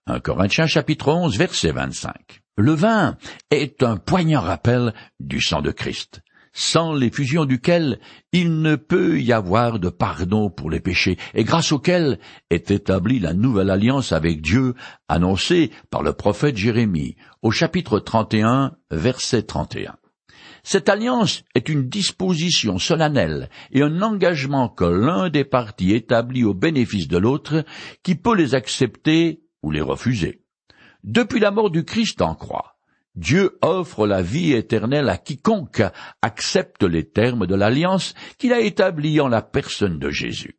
1 0.08 0.20
Corinthiens 0.20 0.68
chapitre 0.68 1.12
11 1.12 1.38
verset 1.38 1.72
25. 1.72 2.42
Le 2.58 2.74
vin 2.74 3.18
est 3.52 3.84
un 3.84 3.98
poignant 3.98 4.42
rappel 4.42 4.94
du 5.20 5.42
sang 5.42 5.62
de 5.62 5.72
Christ, 5.72 6.22
sans 6.54 6.94
l'effusion 6.94 7.46
duquel 7.46 8.00
il 8.32 8.62
ne 8.62 8.76
peut 8.76 9.20
y 9.20 9.34
avoir 9.34 9.80
de 9.80 9.90
pardon 9.90 10.50
pour 10.50 10.70
les 10.70 10.80
péchés, 10.80 11.18
et 11.34 11.44
grâce 11.44 11.72
auquel 11.72 12.20
est 12.50 12.72
établie 12.72 13.20
la 13.20 13.34
nouvelle 13.34 13.70
alliance 13.70 14.12
avec 14.12 14.42
Dieu 14.42 14.76
annoncée 15.10 15.72
par 15.90 16.04
le 16.04 16.14
prophète 16.14 16.56
Jérémie 16.56 17.16
au 17.42 17.52
chapitre 17.52 18.00
31 18.00 18.78
verset 18.92 19.44
31. 19.44 19.98
Cette 20.68 20.90
alliance 20.90 21.44
est 21.54 21.70
une 21.70 21.90
disposition 21.90 22.80
solennelle 22.80 23.52
et 23.72 23.84
un 23.84 24.02
engagement 24.02 24.68
que 24.68 24.84
l'un 24.84 25.30
des 25.30 25.46
partis 25.46 25.92
établit 25.92 26.44
au 26.44 26.56
bénéfice 26.56 27.08
de 27.08 27.20
l'autre, 27.20 27.64
qui 28.02 28.16
peut 28.16 28.36
les 28.36 28.56
accepter 28.56 29.44
ou 29.62 29.70
les 29.70 29.82
refuser. 29.82 30.42
Depuis 31.04 31.40
la 31.40 31.52
mort 31.52 31.70
du 31.70 31.86
Christ 31.86 32.20
en 32.24 32.34
croix, 32.34 32.78
Dieu 33.14 33.60
offre 33.62 34.08
la 34.08 34.24
vie 34.24 34.54
éternelle 34.54 35.08
à 35.08 35.18
quiconque 35.18 35.84
accepte 36.24 36.82
les 36.82 37.08
termes 37.08 37.46
de 37.46 37.54
l'alliance 37.54 38.16
qu'il 38.40 38.52
a 38.52 38.60
établie 38.60 39.22
en 39.22 39.28
la 39.28 39.44
personne 39.44 40.00
de 40.00 40.10
Jésus. 40.10 40.58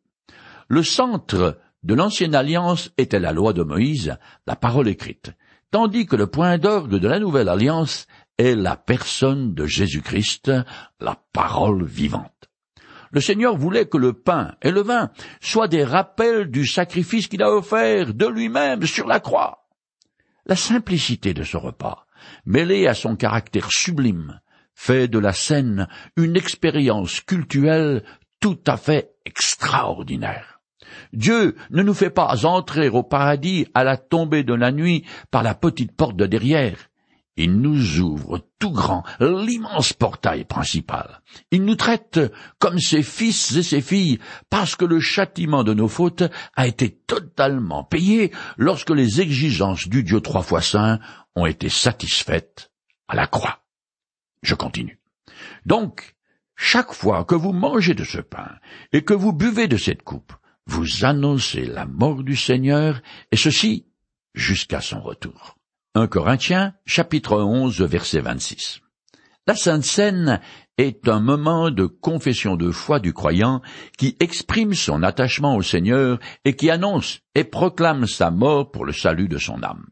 Le 0.69 0.83
centre 0.83 1.59
de 1.83 1.93
l'ancienne 1.93 2.33
alliance 2.33 2.93
était 2.97 3.19
la 3.19 3.33
loi 3.33 3.51
de 3.51 3.61
Moïse, 3.61 4.17
la 4.47 4.55
parole 4.55 4.87
écrite, 4.87 5.33
tandis 5.69 6.05
que 6.05 6.15
le 6.15 6.27
point 6.27 6.57
d'orgue 6.57 6.95
de 6.95 7.07
la 7.09 7.19
nouvelle 7.19 7.49
alliance 7.49 8.07
est 8.37 8.55
la 8.55 8.75
personne 8.75 9.53
de 9.53 9.65
Jésus-Christ, 9.65 10.51
la 10.99 11.17
parole 11.33 11.85
vivante. 11.85 12.49
Le 13.11 13.21
Seigneur 13.21 13.55
voulait 13.55 13.87
que 13.87 13.97
le 13.97 14.13
pain 14.13 14.55
et 14.61 14.71
le 14.71 14.81
vin 14.81 15.11
soient 15.39 15.67
des 15.67 15.83
rappels 15.83 16.51
du 16.51 16.65
sacrifice 16.65 17.27
qu'il 17.27 17.41
a 17.41 17.51
offert 17.51 18.13
de 18.13 18.27
lui-même 18.27 18.85
sur 18.85 19.07
la 19.07 19.19
croix. 19.19 19.67
La 20.45 20.55
simplicité 20.55 21.33
de 21.33 21.43
ce 21.43 21.57
repas, 21.57 22.05
mêlée 22.45 22.87
à 22.87 22.93
son 22.93 23.15
caractère 23.15 23.71
sublime, 23.71 24.39
fait 24.73 25.07
de 25.07 25.19
la 25.19 25.33
scène 25.33 25.87
une 26.15 26.35
expérience 26.35 27.21
cultuelle 27.21 28.03
tout 28.39 28.59
à 28.67 28.77
fait 28.77 29.15
extraordinaire. 29.25 30.61
Dieu 31.13 31.55
ne 31.71 31.83
nous 31.83 31.93
fait 31.93 32.09
pas 32.09 32.45
entrer 32.45 32.89
au 32.89 33.03
paradis 33.03 33.67
à 33.73 33.83
la 33.83 33.97
tombée 33.97 34.43
de 34.43 34.53
la 34.53 34.71
nuit 34.71 35.05
par 35.31 35.43
la 35.43 35.55
petite 35.55 35.95
porte 35.95 36.15
de 36.15 36.25
derrière. 36.25 36.86
Il 37.37 37.61
nous 37.61 37.99
ouvre 37.99 38.45
tout 38.59 38.71
grand 38.71 39.03
l'immense 39.19 39.93
portail 39.93 40.43
principal. 40.43 41.21
Il 41.51 41.63
nous 41.63 41.75
traite 41.75 42.19
comme 42.57 42.79
ses 42.79 43.03
fils 43.03 43.55
et 43.55 43.63
ses 43.63 43.81
filles 43.81 44.19
parce 44.49 44.75
que 44.75 44.85
le 44.85 44.99
châtiment 44.99 45.63
de 45.63 45.73
nos 45.73 45.87
fautes 45.87 46.23
a 46.55 46.67
été 46.67 46.89
totalement 46.89 47.83
payé 47.83 48.31
lorsque 48.57 48.89
les 48.89 49.21
exigences 49.21 49.87
du 49.87 50.03
Dieu 50.03 50.19
trois 50.19 50.41
fois 50.41 50.61
saint 50.61 50.99
ont 51.35 51.45
été 51.45 51.69
satisfaites 51.69 52.71
à 53.07 53.15
la 53.15 53.27
croix. 53.27 53.59
Je 54.41 54.55
continue. 54.55 54.99
Donc, 55.65 56.15
chaque 56.55 56.93
fois 56.93 57.23
que 57.23 57.35
vous 57.35 57.53
mangez 57.53 57.93
de 57.93 58.03
ce 58.03 58.19
pain 58.19 58.49
et 58.91 59.03
que 59.03 59.13
vous 59.13 59.31
buvez 59.31 59.67
de 59.67 59.77
cette 59.77 60.01
coupe, 60.01 60.33
vous 60.65 61.05
annoncez 61.05 61.65
la 61.65 61.85
mort 61.85 62.23
du 62.23 62.35
Seigneur, 62.35 63.01
et 63.31 63.37
ceci 63.37 63.85
jusqu'à 64.33 64.81
son 64.81 65.01
retour. 65.01 65.56
1 65.97 66.05
Corinthiens, 66.05 66.75
chapitre 66.85 67.41
11, 67.41 67.81
verset 67.81 68.21
26. 68.21 68.81
La 69.47 69.55
Sainte 69.55 69.83
Seine 69.83 70.41
est 70.77 71.07
un 71.07 71.19
moment 71.19 71.71
de 71.71 71.87
confession 71.87 72.55
de 72.55 72.69
foi 72.69 72.99
du 72.99 73.13
croyant 73.13 73.63
qui 73.97 74.15
exprime 74.19 74.75
son 74.75 75.01
attachement 75.01 75.55
au 75.55 75.63
Seigneur 75.63 76.19
et 76.45 76.55
qui 76.55 76.69
annonce 76.69 77.21
et 77.33 77.43
proclame 77.43 78.05
sa 78.05 78.29
mort 78.29 78.69
pour 78.69 78.85
le 78.85 78.93
salut 78.93 79.27
de 79.27 79.39
son 79.39 79.63
âme. 79.63 79.87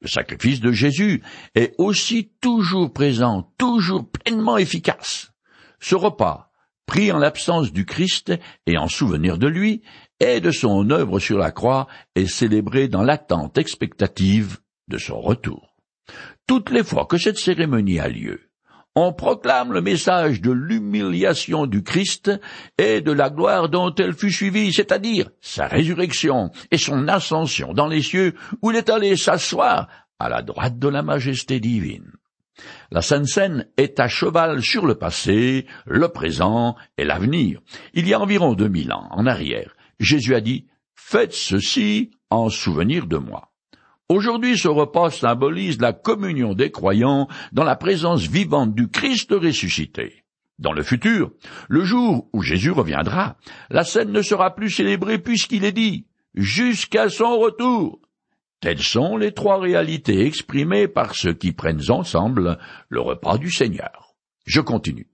Le 0.00 0.08
sacrifice 0.08 0.60
de 0.60 0.72
Jésus 0.72 1.22
est 1.54 1.74
aussi 1.76 2.32
toujours 2.40 2.90
présent, 2.90 3.52
toujours 3.58 4.10
pleinement 4.10 4.56
efficace. 4.56 5.32
Ce 5.80 5.96
repas, 5.96 6.50
pris 6.86 7.12
en 7.12 7.18
l'absence 7.18 7.74
du 7.74 7.84
Christ 7.84 8.32
et 8.66 8.78
en 8.78 8.88
souvenir 8.88 9.36
de 9.36 9.48
lui, 9.48 9.82
et 10.18 10.40
de 10.40 10.50
son 10.50 10.88
œuvre 10.88 11.18
sur 11.18 11.36
la 11.36 11.50
croix, 11.50 11.88
est 12.14 12.24
célébré 12.24 12.88
dans 12.88 13.02
l'attente 13.02 13.58
expectative 13.58 14.56
de 14.90 14.98
son 14.98 15.20
retour. 15.20 15.74
Toutes 16.46 16.70
les 16.70 16.84
fois 16.84 17.06
que 17.06 17.16
cette 17.16 17.38
cérémonie 17.38 18.00
a 18.00 18.08
lieu, 18.08 18.40
on 18.96 19.12
proclame 19.12 19.72
le 19.72 19.80
message 19.80 20.40
de 20.40 20.50
l'humiliation 20.50 21.66
du 21.66 21.82
Christ 21.82 22.30
et 22.76 23.00
de 23.00 23.12
la 23.12 23.30
gloire 23.30 23.68
dont 23.68 23.94
elle 23.94 24.14
fut 24.14 24.32
suivie, 24.32 24.72
c'est-à-dire 24.72 25.30
sa 25.40 25.68
résurrection 25.68 26.50
et 26.70 26.76
son 26.76 27.06
ascension 27.06 27.72
dans 27.72 27.86
les 27.86 28.02
cieux 28.02 28.34
où 28.62 28.72
il 28.72 28.76
est 28.76 28.90
allé 28.90 29.16
s'asseoir 29.16 29.88
à 30.18 30.28
la 30.28 30.42
droite 30.42 30.78
de 30.78 30.88
la 30.88 31.02
majesté 31.02 31.60
divine. 31.60 32.12
La 32.90 33.00
Sainte 33.00 33.26
Seine 33.26 33.68
est 33.76 34.00
à 34.00 34.08
cheval 34.08 34.60
sur 34.60 34.84
le 34.84 34.96
passé, 34.96 35.66
le 35.86 36.08
présent 36.08 36.76
et 36.98 37.04
l'avenir. 37.04 37.60
Il 37.94 38.06
y 38.06 38.12
a 38.12 38.20
environ 38.20 38.54
deux 38.54 38.68
mille 38.68 38.92
ans 38.92 39.08
en 39.12 39.26
arrière, 39.26 39.76
Jésus 40.00 40.34
a 40.34 40.40
dit 40.40 40.66
Faites 40.94 41.32
ceci 41.32 42.10
en 42.28 42.50
souvenir 42.50 43.06
de 43.06 43.16
moi. 43.16 43.49
Aujourd'hui, 44.10 44.58
ce 44.58 44.66
repas 44.66 45.10
symbolise 45.10 45.80
la 45.80 45.92
communion 45.92 46.52
des 46.52 46.72
croyants 46.72 47.28
dans 47.52 47.62
la 47.62 47.76
présence 47.76 48.26
vivante 48.26 48.74
du 48.74 48.88
Christ 48.88 49.30
ressuscité. 49.30 50.24
Dans 50.58 50.72
le 50.72 50.82
futur, 50.82 51.30
le 51.68 51.84
jour 51.84 52.28
où 52.32 52.42
Jésus 52.42 52.72
reviendra, 52.72 53.36
la 53.70 53.84
scène 53.84 54.10
ne 54.10 54.20
sera 54.20 54.56
plus 54.56 54.68
célébrée 54.68 55.20
puisqu'il 55.20 55.64
est 55.64 55.70
dit 55.70 56.08
jusqu'à 56.34 57.08
son 57.08 57.38
retour. 57.38 58.00
Telles 58.60 58.82
sont 58.82 59.16
les 59.16 59.30
trois 59.30 59.60
réalités 59.60 60.26
exprimées 60.26 60.88
par 60.88 61.14
ceux 61.14 61.34
qui 61.34 61.52
prennent 61.52 61.88
ensemble 61.88 62.58
le 62.88 63.00
repas 63.00 63.38
du 63.38 63.52
Seigneur. 63.52 64.16
Je 64.44 64.60
continue. 64.60 65.06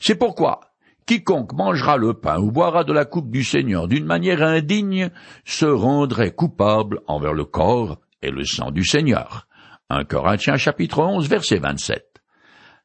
C'est 0.00 0.16
pourquoi 0.16 0.72
quiconque 1.06 1.52
mangera 1.52 1.96
le 1.96 2.14
pain 2.14 2.40
ou 2.40 2.50
boira 2.50 2.82
de 2.82 2.92
la 2.92 3.04
coupe 3.04 3.30
du 3.30 3.44
Seigneur 3.44 3.86
d'une 3.86 4.04
manière 4.04 4.42
indigne 4.42 5.10
se 5.44 5.66
rendrait 5.66 6.34
coupable 6.34 7.02
envers 7.06 7.34
le 7.34 7.44
corps 7.44 8.01
et 8.22 8.30
le 8.30 8.44
sang 8.44 8.70
du 8.70 8.84
Seigneur. 8.84 9.46
1 9.90 10.04
Corinthiens 10.04 10.56
chapitre 10.56 11.00
11 11.00 11.28
verset 11.28 11.58
27. 11.58 12.06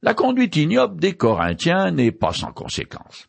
La 0.01 0.13
conduite 0.13 0.55
ignoble 0.55 0.99
des 0.99 1.13
Corinthiens 1.13 1.91
n'est 1.91 2.11
pas 2.11 2.33
sans 2.33 2.51
conséquence. 2.51 3.27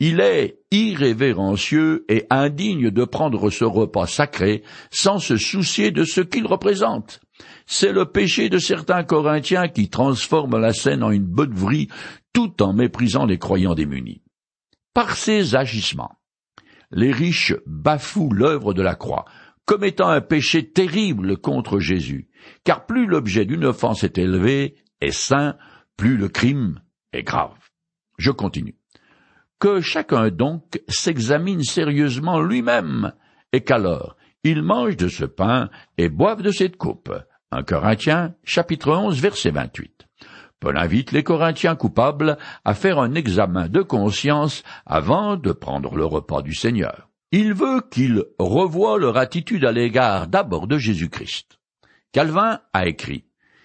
Il 0.00 0.20
est 0.20 0.58
irrévérencieux 0.70 2.04
et 2.08 2.26
indigne 2.28 2.90
de 2.90 3.04
prendre 3.04 3.48
ce 3.50 3.64
repas 3.64 4.06
sacré 4.06 4.62
sans 4.90 5.18
se 5.18 5.36
soucier 5.36 5.92
de 5.92 6.04
ce 6.04 6.20
qu'il 6.20 6.46
représente. 6.46 7.20
C'est 7.66 7.92
le 7.92 8.06
péché 8.06 8.48
de 8.48 8.58
certains 8.58 9.04
Corinthiens 9.04 9.68
qui 9.68 9.88
transforment 9.88 10.58
la 10.58 10.72
scène 10.72 11.02
en 11.02 11.10
une 11.10 11.24
beuverie 11.24 11.88
tout 12.32 12.62
en 12.62 12.72
méprisant 12.72 13.24
les 13.24 13.38
croyants 13.38 13.74
démunis. 13.74 14.22
Par 14.92 15.16
ces 15.16 15.54
agissements, 15.54 16.16
les 16.90 17.12
riches 17.12 17.54
bafouent 17.66 18.32
l'œuvre 18.32 18.74
de 18.74 18.82
la 18.82 18.94
croix, 18.94 19.24
commettant 19.66 20.08
un 20.08 20.20
péché 20.20 20.70
terrible 20.70 21.38
contre 21.38 21.78
Jésus, 21.78 22.28
car 22.64 22.86
plus 22.86 23.06
l'objet 23.06 23.44
d'une 23.44 23.64
offense 23.64 24.04
est 24.04 24.18
élevé 24.18 24.76
et 25.00 25.12
saint, 25.12 25.56
plus 25.96 26.16
le 26.16 26.28
crime 26.28 26.80
est 27.12 27.22
grave. 27.22 27.56
Je 28.18 28.30
continue. 28.30 28.76
Que 29.58 29.80
chacun 29.80 30.30
donc 30.30 30.82
s'examine 30.88 31.62
sérieusement 31.62 32.40
lui-même, 32.40 33.12
et 33.52 33.62
qu'alors 33.62 34.16
il 34.42 34.62
mange 34.62 34.96
de 34.96 35.08
ce 35.08 35.24
pain 35.24 35.70
et 35.96 36.10
boive 36.10 36.42
de 36.42 36.50
cette 36.50 36.76
coupe. 36.76 37.12
1 37.50 37.62
Corinthiens, 37.62 38.34
chapitre 38.44 38.92
11, 38.92 39.20
verset 39.20 39.50
28. 39.50 40.06
Paul 40.60 40.76
invite 40.76 41.12
les 41.12 41.22
Corinthiens 41.22 41.76
coupables 41.76 42.36
à 42.64 42.74
faire 42.74 42.98
un 42.98 43.14
examen 43.14 43.68
de 43.68 43.80
conscience 43.80 44.62
avant 44.86 45.36
de 45.36 45.52
prendre 45.52 45.96
le 45.96 46.04
repas 46.04 46.42
du 46.42 46.54
Seigneur. 46.54 47.10
Il 47.36 47.52
veut 47.52 47.82
qu'ils 47.90 48.22
revoient 48.38 48.96
leur 48.96 49.16
attitude 49.16 49.64
à 49.64 49.72
l'égard 49.72 50.28
d'abord 50.28 50.68
de 50.68 50.78
Jésus-Christ. 50.78 51.58
Calvin 52.12 52.60
a 52.72 52.86
écrit 52.86 53.24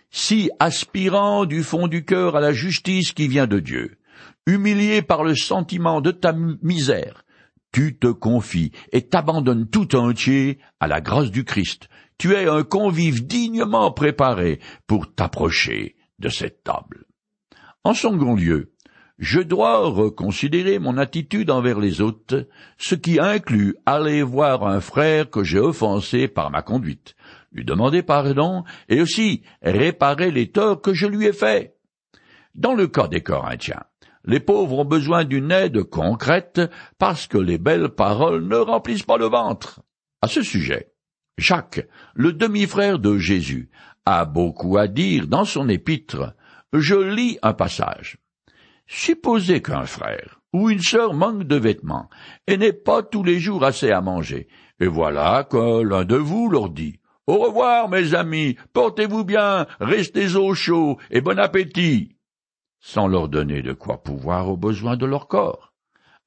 si 0.10 0.50
aspirant 0.58 1.46
du 1.46 1.62
fond 1.62 1.88
du 1.88 2.04
cœur 2.04 2.36
à 2.36 2.40
la 2.40 2.52
justice 2.52 3.12
qui 3.12 3.28
vient 3.28 3.46
de 3.46 3.60
Dieu, 3.60 4.00
humilié 4.48 5.04
par 5.04 5.24
le 5.24 5.36
sentiment 5.36 6.02
de 6.02 6.10
ta 6.10 6.34
misère, 6.64 7.26
tu 7.72 7.96
te 7.96 8.08
confies 8.08 8.72
et 8.92 9.04
t'abandonnes 9.04 9.70
tout 9.70 9.96
entier 9.96 10.58
à 10.80 10.88
la 10.88 11.00
grâce 11.00 11.30
du 11.30 11.44
Christ. 11.44 11.90
Tu 12.18 12.34
es 12.34 12.48
un 12.48 12.64
convive 12.64 13.28
dignement 13.28 13.92
préparé 13.92 14.60
pour 14.88 15.14
t'approcher 15.14 15.96
de 16.18 16.30
cette 16.30 16.64
table. 16.64 17.06
En 17.84 17.94
second 17.94 18.34
lieu, 18.34 18.74
je 19.20 19.42
dois 19.42 19.86
reconsidérer 19.86 20.80
mon 20.80 20.98
attitude 20.98 21.52
envers 21.52 21.80
les 21.80 22.00
autres, 22.00 22.48
ce 22.78 22.96
qui 22.96 23.20
inclut 23.20 23.76
aller 23.86 24.24
voir 24.24 24.66
un 24.66 24.80
frère 24.80 25.30
que 25.30 25.44
j'ai 25.44 25.60
offensé 25.60 26.30
par 26.30 26.50
ma 26.50 26.62
conduite, 26.62 27.16
lui 27.52 27.66
demander 27.66 28.02
pardon 28.02 28.64
et 28.88 29.02
aussi 29.02 29.44
réparer 29.62 30.32
les 30.32 30.50
torts 30.52 30.82
que 30.82 30.94
je 30.94 31.06
lui 31.06 31.26
ai 31.26 31.34
faits. 31.34 31.76
Dans 32.56 32.74
le 32.74 32.88
cas 32.88 33.10
des 33.10 33.22
Corinthiens, 33.22 33.84
les 34.24 34.40
pauvres 34.40 34.80
ont 34.80 34.86
besoin 34.86 35.26
d'une 35.26 35.52
aide 35.52 35.84
concrète 35.84 36.62
parce 36.98 37.28
que 37.28 37.38
les 37.38 37.58
belles 37.58 37.90
paroles 37.90 38.48
ne 38.48 38.56
remplissent 38.56 39.04
pas 39.04 39.18
le 39.18 39.26
ventre. 39.26 39.82
À 40.22 40.30
ce 40.30 40.42
sujet, 40.42 40.94
Jacques, 41.38 41.86
le 42.14 42.32
demi-frère 42.32 43.00
de 43.00 43.18
Jésus, 43.18 43.70
a 44.06 44.24
beaucoup 44.24 44.78
à 44.78 44.88
dire 44.88 45.28
dans 45.28 45.46
son 45.46 45.68
épître. 45.68 46.34
Je 46.72 46.96
lis 46.96 47.38
un 47.42 47.54
passage. 47.54 48.18
Supposez 48.92 49.62
qu'un 49.62 49.86
frère 49.86 50.42
ou 50.52 50.70
une 50.70 50.82
sœur 50.82 51.14
manque 51.14 51.44
de 51.44 51.56
vêtements 51.56 52.10
et 52.48 52.58
n'ait 52.58 52.74
pas 52.74 53.04
tous 53.04 53.24
les 53.24 53.40
jours 53.40 53.64
assez 53.64 53.92
à 53.92 54.02
manger, 54.02 54.48
et 54.80 54.88
voilà 54.88 55.44
que 55.44 55.84
l'un 55.84 56.06
de 56.06 56.16
vous 56.16 56.50
leur 56.50 56.70
dit 56.70 57.00
au 57.30 57.38
revoir, 57.38 57.90
mes 57.90 58.16
amis, 58.16 58.58
portez-vous 58.74 59.24
bien, 59.24 59.68
restez 59.80 60.36
au 60.36 60.56
chaud 60.56 60.98
et 61.12 61.22
bon 61.22 61.38
appétit, 61.38 62.16
sans 62.80 63.08
leur 63.08 63.30
donner 63.30 63.62
de 63.62 63.74
quoi 63.74 64.02
pouvoir 64.02 64.50
aux 64.50 64.58
besoins 64.58 64.98
de 64.98 65.06
leur 65.06 65.28
corps. 65.28 65.72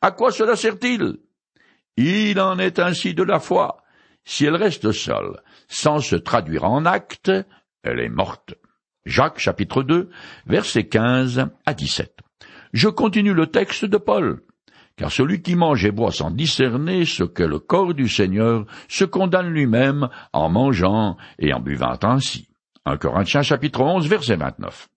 À 0.00 0.12
quoi 0.12 0.30
cela 0.30 0.54
sert-il? 0.54 1.18
Il 1.96 2.38
en 2.38 2.56
est 2.60 2.78
ainsi 2.78 3.14
de 3.14 3.24
la 3.24 3.40
foi. 3.40 3.82
Si 4.24 4.44
elle 4.44 4.54
reste 4.54 4.92
seule, 4.92 5.42
sans 5.66 5.98
se 5.98 6.14
traduire 6.14 6.62
en 6.62 6.86
actes, 6.86 7.32
elle 7.82 7.98
est 7.98 8.08
morte. 8.08 8.54
Jacques 9.04 9.40
chapitre 9.40 9.82
2, 9.82 10.08
versets 10.46 10.86
15 10.86 11.48
à 11.66 11.74
17. 11.74 12.21
Je 12.72 12.88
continue 12.88 13.34
le 13.34 13.46
texte 13.46 13.84
de 13.84 13.96
Paul 13.96 14.42
car 14.96 15.10
celui 15.10 15.42
qui 15.42 15.54
mange 15.54 15.84
et 15.84 15.90
boit 15.90 16.12
sans 16.12 16.30
discerner 16.30 17.04
ce 17.04 17.24
qu'est 17.24 17.46
le 17.46 17.58
corps 17.58 17.94
du 17.94 18.08
Seigneur 18.08 18.66
se 18.88 19.04
condamne 19.04 19.48
lui-même 19.48 20.08
en 20.32 20.48
mangeant 20.48 21.16
et 21.38 21.52
en 21.52 21.60
buvant 21.60 21.98
ainsi. 22.02 22.48
1 22.84 22.96
Corinthiens 22.98 23.42
chapitre 23.42 23.80
11 23.80 24.08
verset 24.08 24.36
29. 24.36 24.88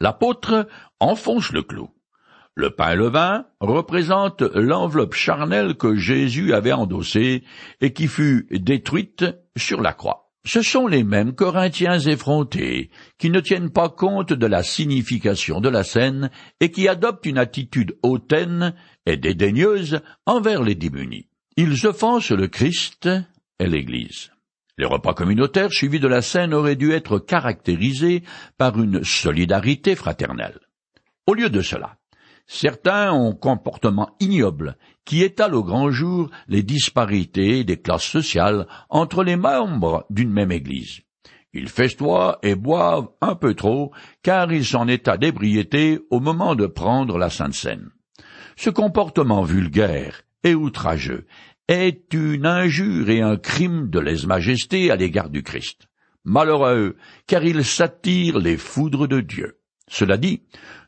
L'apôtre 0.00 0.68
enfonce 1.00 1.52
le 1.52 1.62
clou. 1.62 1.90
Le 2.56 2.70
pain 2.70 2.92
et 2.92 2.96
le 2.96 3.08
vin 3.08 3.46
représentent 3.60 4.42
l'enveloppe 4.42 5.14
charnelle 5.14 5.76
que 5.76 5.96
Jésus 5.96 6.52
avait 6.54 6.72
endossée 6.72 7.42
et 7.80 7.92
qui 7.92 8.06
fut 8.06 8.46
détruite 8.50 9.24
sur 9.56 9.80
la 9.80 9.92
croix. 9.92 10.23
Ce 10.46 10.60
sont 10.60 10.86
les 10.86 11.04
mêmes 11.04 11.34
Corinthiens 11.34 11.98
effrontés 11.98 12.90
qui 13.18 13.30
ne 13.30 13.40
tiennent 13.40 13.70
pas 13.70 13.88
compte 13.88 14.32
de 14.32 14.46
la 14.46 14.62
signification 14.62 15.60
de 15.60 15.70
la 15.70 15.84
scène 15.84 16.30
et 16.60 16.70
qui 16.70 16.86
adoptent 16.86 17.24
une 17.24 17.38
attitude 17.38 17.96
hautaine 18.02 18.74
et 19.06 19.16
dédaigneuse 19.16 20.00
envers 20.26 20.62
les 20.62 20.74
démunis. 20.74 21.28
Ils 21.56 21.86
offensent 21.86 22.34
le 22.34 22.48
Christ 22.48 23.08
et 23.58 23.66
l'Église. 23.66 24.32
Les 24.76 24.86
repas 24.86 25.14
communautaires 25.14 25.72
suivis 25.72 26.00
de 26.00 26.08
la 26.08 26.20
scène 26.20 26.52
auraient 26.52 26.76
dû 26.76 26.92
être 26.92 27.18
caractérisés 27.18 28.22
par 28.58 28.78
une 28.78 29.02
solidarité 29.02 29.94
fraternelle. 29.94 30.58
Au 31.26 31.32
lieu 31.32 31.48
de 31.48 31.62
cela, 31.62 31.96
Certains 32.46 33.12
ont 33.12 33.34
comportement 33.34 34.14
ignoble 34.20 34.76
qui 35.04 35.22
étale 35.22 35.54
au 35.54 35.62
grand 35.62 35.90
jour 35.90 36.30
les 36.48 36.62
disparités 36.62 37.64
des 37.64 37.80
classes 37.80 38.04
sociales 38.04 38.66
entre 38.88 39.22
les 39.22 39.36
membres 39.36 40.06
d'une 40.10 40.32
même 40.32 40.52
Église. 40.52 41.00
Ils 41.52 41.68
festoient 41.68 42.38
et 42.42 42.56
boivent 42.56 43.10
un 43.20 43.36
peu 43.36 43.54
trop, 43.54 43.92
car 44.22 44.52
ils 44.52 44.64
sont 44.64 44.78
en 44.78 44.88
état 44.88 45.16
d'ébriété 45.16 46.00
au 46.10 46.18
moment 46.18 46.56
de 46.56 46.66
prendre 46.66 47.16
la 47.16 47.30
Sainte 47.30 47.54
Seine. 47.54 47.90
Ce 48.56 48.70
comportement 48.70 49.42
vulgaire 49.42 50.22
et 50.42 50.54
outrageux 50.54 51.26
est 51.68 52.12
une 52.12 52.46
injure 52.46 53.08
et 53.08 53.20
un 53.20 53.36
crime 53.36 53.88
de 53.88 54.00
lèse-majesté 54.00 54.90
à 54.90 54.96
l'égard 54.96 55.30
du 55.30 55.42
Christ. 55.42 55.88
Malheureux, 56.24 56.96
car 57.26 57.44
il 57.44 57.64
s'attire 57.64 58.38
les 58.38 58.56
foudres 58.56 59.06
de 59.06 59.20
Dieu. 59.20 59.58
Cela 59.88 60.16
dit, 60.16 60.42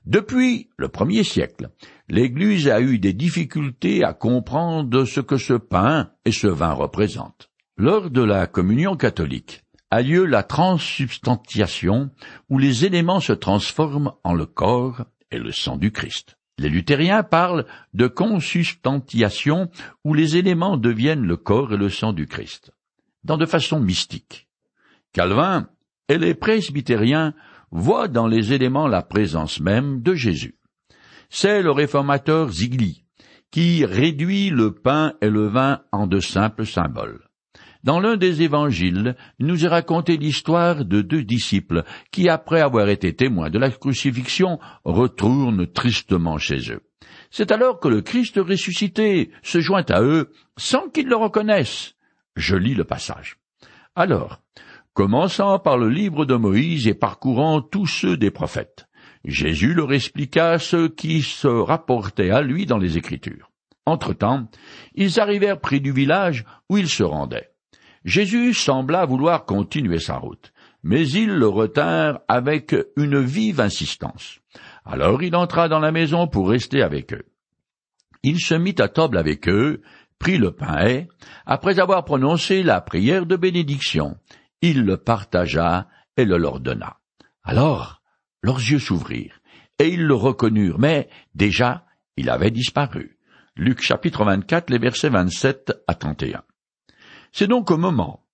depuis 0.06 0.70
le 0.76 0.88
premier 0.88 1.22
siècle, 1.22 1.70
l'Église 2.08 2.68
a 2.68 2.80
eu 2.80 2.98
des 2.98 3.12
difficultés 3.12 4.04
à 4.04 4.14
comprendre 4.14 5.04
ce 5.04 5.20
que 5.20 5.36
ce 5.36 5.54
pain 5.54 6.10
et 6.24 6.32
ce 6.32 6.46
vin 6.46 6.72
représentent. 6.72 7.50
Lors 7.76 8.10
de 8.10 8.22
la 8.22 8.46
communion 8.46 8.96
catholique 8.96 9.64
a 9.90 10.02
lieu 10.02 10.24
la 10.24 10.42
transsubstantiation 10.42 12.10
où 12.48 12.58
les 12.58 12.84
éléments 12.84 13.20
se 13.20 13.32
transforment 13.32 14.12
en 14.24 14.34
le 14.34 14.46
corps 14.46 15.04
et 15.30 15.38
le 15.38 15.52
sang 15.52 15.76
du 15.76 15.92
Christ. 15.92 16.38
Les 16.58 16.70
luthériens 16.70 17.22
parlent 17.22 17.66
de 17.92 18.06
consubstantiation 18.06 19.70
où 20.04 20.14
les 20.14 20.36
éléments 20.36 20.78
deviennent 20.78 21.26
le 21.26 21.36
corps 21.36 21.74
et 21.74 21.76
le 21.76 21.90
sang 21.90 22.12
du 22.14 22.26
Christ, 22.26 22.72
dans 23.24 23.36
de 23.36 23.44
façon 23.44 23.78
mystique. 23.78 24.48
Calvin 25.12 25.68
et 26.08 26.18
les 26.18 26.34
presbytériens 26.34 27.34
voit 27.70 28.08
dans 28.08 28.26
les 28.26 28.52
éléments 28.52 28.88
la 28.88 29.02
présence 29.02 29.60
même 29.60 30.02
de 30.02 30.14
Jésus. 30.14 30.58
C'est 31.28 31.62
le 31.62 31.70
réformateur 31.70 32.50
Zigli 32.50 33.04
qui 33.50 33.84
réduit 33.84 34.50
le 34.50 34.74
pain 34.74 35.14
et 35.20 35.30
le 35.30 35.46
vin 35.46 35.80
en 35.92 36.06
de 36.06 36.20
simples 36.20 36.66
symboles. 36.66 37.26
Dans 37.84 38.00
l'un 38.00 38.16
des 38.16 38.42
évangiles, 38.42 39.14
il 39.38 39.46
nous 39.46 39.64
est 39.64 39.68
raconté 39.68 40.16
l'histoire 40.16 40.84
de 40.84 41.02
deux 41.02 41.22
disciples 41.22 41.84
qui, 42.10 42.28
après 42.28 42.60
avoir 42.60 42.88
été 42.88 43.14
témoins 43.14 43.48
de 43.48 43.60
la 43.60 43.70
crucifixion, 43.70 44.58
retournent 44.84 45.66
tristement 45.68 46.36
chez 46.36 46.72
eux. 46.72 46.82
C'est 47.30 47.52
alors 47.52 47.78
que 47.78 47.88
le 47.88 48.02
Christ 48.02 48.38
ressuscité 48.38 49.30
se 49.42 49.60
joint 49.60 49.84
à 49.88 50.02
eux 50.02 50.32
sans 50.56 50.88
qu'ils 50.88 51.08
le 51.08 51.16
reconnaissent. 51.16 51.94
Je 52.34 52.56
lis 52.56 52.74
le 52.74 52.84
passage. 52.84 53.36
Alors, 53.94 54.40
commençant 54.96 55.58
par 55.58 55.76
le 55.76 55.90
livre 55.90 56.24
de 56.24 56.36
Moïse 56.36 56.88
et 56.88 56.94
parcourant 56.94 57.60
tous 57.60 57.86
ceux 57.86 58.16
des 58.16 58.30
prophètes. 58.30 58.86
Jésus 59.26 59.74
leur 59.74 59.92
expliqua 59.92 60.58
ce 60.58 60.88
qui 60.88 61.20
se 61.20 61.46
rapportait 61.46 62.30
à 62.30 62.40
lui 62.40 62.64
dans 62.64 62.78
les 62.78 62.96
Écritures. 62.96 63.50
Entre-temps, 63.84 64.48
ils 64.94 65.20
arrivèrent 65.20 65.60
près 65.60 65.80
du 65.80 65.92
village 65.92 66.46
où 66.70 66.78
ils 66.78 66.88
se 66.88 67.02
rendaient. 67.02 67.50
Jésus 68.06 68.54
sembla 68.54 69.04
vouloir 69.04 69.44
continuer 69.44 69.98
sa 69.98 70.16
route, 70.16 70.54
mais 70.82 71.06
ils 71.06 71.34
le 71.34 71.46
retinrent 71.46 72.20
avec 72.26 72.74
une 72.96 73.20
vive 73.20 73.60
insistance. 73.60 74.38
Alors 74.86 75.22
il 75.22 75.36
entra 75.36 75.68
dans 75.68 75.80
la 75.80 75.92
maison 75.92 76.26
pour 76.26 76.48
rester 76.48 76.80
avec 76.80 77.12
eux. 77.12 77.26
Il 78.22 78.40
se 78.40 78.54
mit 78.54 78.76
à 78.78 78.88
table 78.88 79.18
avec 79.18 79.46
eux, 79.46 79.82
prit 80.18 80.38
le 80.38 80.52
pain 80.52 80.86
et, 80.86 81.08
après 81.44 81.80
avoir 81.80 82.06
prononcé 82.06 82.62
la 82.62 82.80
prière 82.80 83.26
de 83.26 83.36
bénédiction, 83.36 84.16
il 84.62 84.84
le 84.84 84.96
partagea 84.96 85.88
et 86.16 86.24
le 86.24 86.38
leur 86.38 86.60
donna. 86.60 86.98
Alors, 87.42 88.02
leurs 88.42 88.58
yeux 88.58 88.78
s'ouvrirent, 88.78 89.40
et 89.78 89.88
ils 89.88 90.04
le 90.04 90.14
reconnurent, 90.14 90.78
mais 90.78 91.08
déjà 91.34 91.86
il 92.16 92.30
avait 92.30 92.50
disparu. 92.50 93.18
Luc 93.56 93.82
chapitre 93.82 94.24
24, 94.24 94.70
les 94.70 94.78
versets 94.78 95.08
27 95.08 95.72
à 95.86 95.94
31. 95.94 96.42
C'est 97.32 97.46
donc 97.46 97.70
au 97.70 97.76
moment 97.76 98.24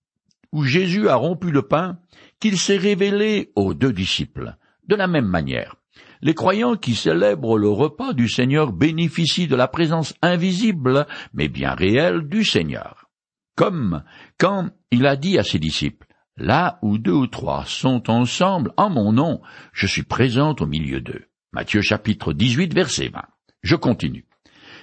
où 0.52 0.64
Jésus 0.64 1.08
a 1.08 1.14
rompu 1.14 1.50
le 1.50 1.62
pain 1.62 1.98
qu'il 2.40 2.58
s'est 2.58 2.76
révélé 2.76 3.52
aux 3.56 3.74
deux 3.74 3.92
disciples. 3.92 4.56
De 4.86 4.94
la 4.94 5.06
même 5.06 5.26
manière, 5.26 5.76
les 6.20 6.34
croyants 6.34 6.76
qui 6.76 6.94
célèbrent 6.94 7.58
le 7.58 7.68
repas 7.68 8.12
du 8.12 8.28
Seigneur 8.28 8.72
bénéficient 8.72 9.48
de 9.48 9.56
la 9.56 9.68
présence 9.68 10.14
invisible, 10.22 11.06
mais 11.34 11.48
bien 11.48 11.74
réelle, 11.74 12.28
du 12.28 12.44
Seigneur. 12.44 13.10
Comme 13.56 14.04
quand 14.38 14.70
il 14.90 15.06
a 15.06 15.16
dit 15.16 15.38
à 15.38 15.42
ses 15.42 15.58
disciples, 15.58 16.06
Là 16.38 16.78
où 16.80 16.96
deux 16.96 17.12
ou 17.12 17.26
trois 17.26 17.64
sont 17.66 18.08
ensemble 18.08 18.72
en 18.78 18.88
mon 18.88 19.12
nom, 19.12 19.42
je 19.72 19.86
suis 19.86 20.02
présente 20.02 20.62
au 20.62 20.66
milieu 20.66 21.00
d'eux. 21.00 21.26
Matthieu 21.52 21.82
chapitre 21.82 22.32
18 22.32 22.72
verset 22.72 23.08
20. 23.08 23.20
Je 23.62 23.76
continue. 23.76 24.24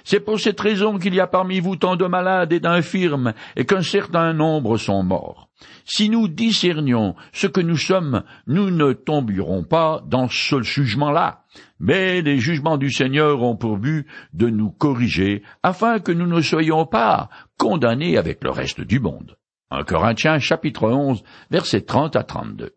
C'est 0.04 0.20
pour 0.20 0.38
cette 0.38 0.60
raison 0.60 0.98
qu'il 0.98 1.14
y 1.14 1.20
a 1.20 1.26
parmi 1.26 1.58
vous 1.60 1.76
tant 1.76 1.96
de 1.96 2.06
malades 2.06 2.52
et 2.52 2.60
d'infirmes, 2.60 3.34
et 3.56 3.66
qu'un 3.66 3.82
certain 3.82 4.32
nombre 4.32 4.78
sont 4.78 5.02
morts. 5.02 5.48
Si 5.84 6.08
nous 6.08 6.28
discernions 6.28 7.16
ce 7.32 7.48
que 7.48 7.60
nous 7.60 7.76
sommes, 7.76 8.22
nous 8.46 8.70
ne 8.70 8.92
tombierons 8.92 9.64
pas 9.64 10.02
dans 10.06 10.28
ce 10.28 10.62
jugement-là. 10.62 11.44
Mais 11.80 12.22
les 12.22 12.38
jugements 12.38 12.78
du 12.78 12.90
Seigneur 12.90 13.42
ont 13.42 13.56
pour 13.56 13.76
but 13.76 14.06
de 14.32 14.48
nous 14.48 14.70
corriger, 14.70 15.42
afin 15.62 15.98
que 15.98 16.12
nous 16.12 16.26
ne 16.26 16.40
soyons 16.40 16.86
pas 16.86 17.28
condamnés 17.58 18.16
avec 18.16 18.42
le 18.44 18.50
reste 18.50 18.80
du 18.80 19.00
monde. 19.00 19.36
1 19.72 19.84
Corinthiens 19.84 20.40
chapitre 20.40 20.90
11 20.90 21.22
versets 21.50 21.82
30 21.82 22.16
à 22.16 22.24
32. 22.24 22.72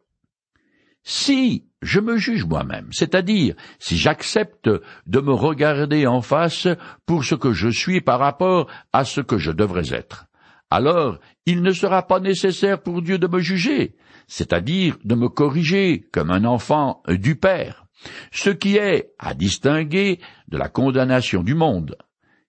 Si 1.01 1.65
je 1.81 1.99
me 1.99 2.17
juge 2.17 2.45
moi-même, 2.45 2.89
c'est-à-dire 2.91 3.55
si 3.79 3.97
j'accepte 3.97 4.69
de 5.07 5.19
me 5.19 5.33
regarder 5.33 6.05
en 6.05 6.21
face 6.21 6.67
pour 7.07 7.25
ce 7.25 7.33
que 7.33 7.51
je 7.51 7.67
suis 7.67 7.99
par 7.99 8.19
rapport 8.19 8.69
à 8.93 9.05
ce 9.05 9.21
que 9.21 9.39
je 9.39 9.51
devrais 9.51 9.91
être, 9.93 10.27
alors 10.69 11.17
il 11.47 11.63
ne 11.63 11.71
sera 11.71 12.05
pas 12.05 12.19
nécessaire 12.19 12.81
pour 12.81 13.01
Dieu 13.01 13.17
de 13.17 13.27
me 13.27 13.39
juger, 13.39 13.95
c'est-à-dire 14.27 14.95
de 15.03 15.15
me 15.15 15.29
corriger 15.29 16.05
comme 16.11 16.29
un 16.29 16.45
enfant 16.45 17.01
du 17.07 17.35
Père, 17.35 17.85
ce 18.31 18.51
qui 18.51 18.77
est 18.77 19.13
à 19.17 19.33
distinguer 19.33 20.19
de 20.47 20.57
la 20.57 20.69
condamnation 20.69 21.41
du 21.41 21.55
monde. 21.55 21.97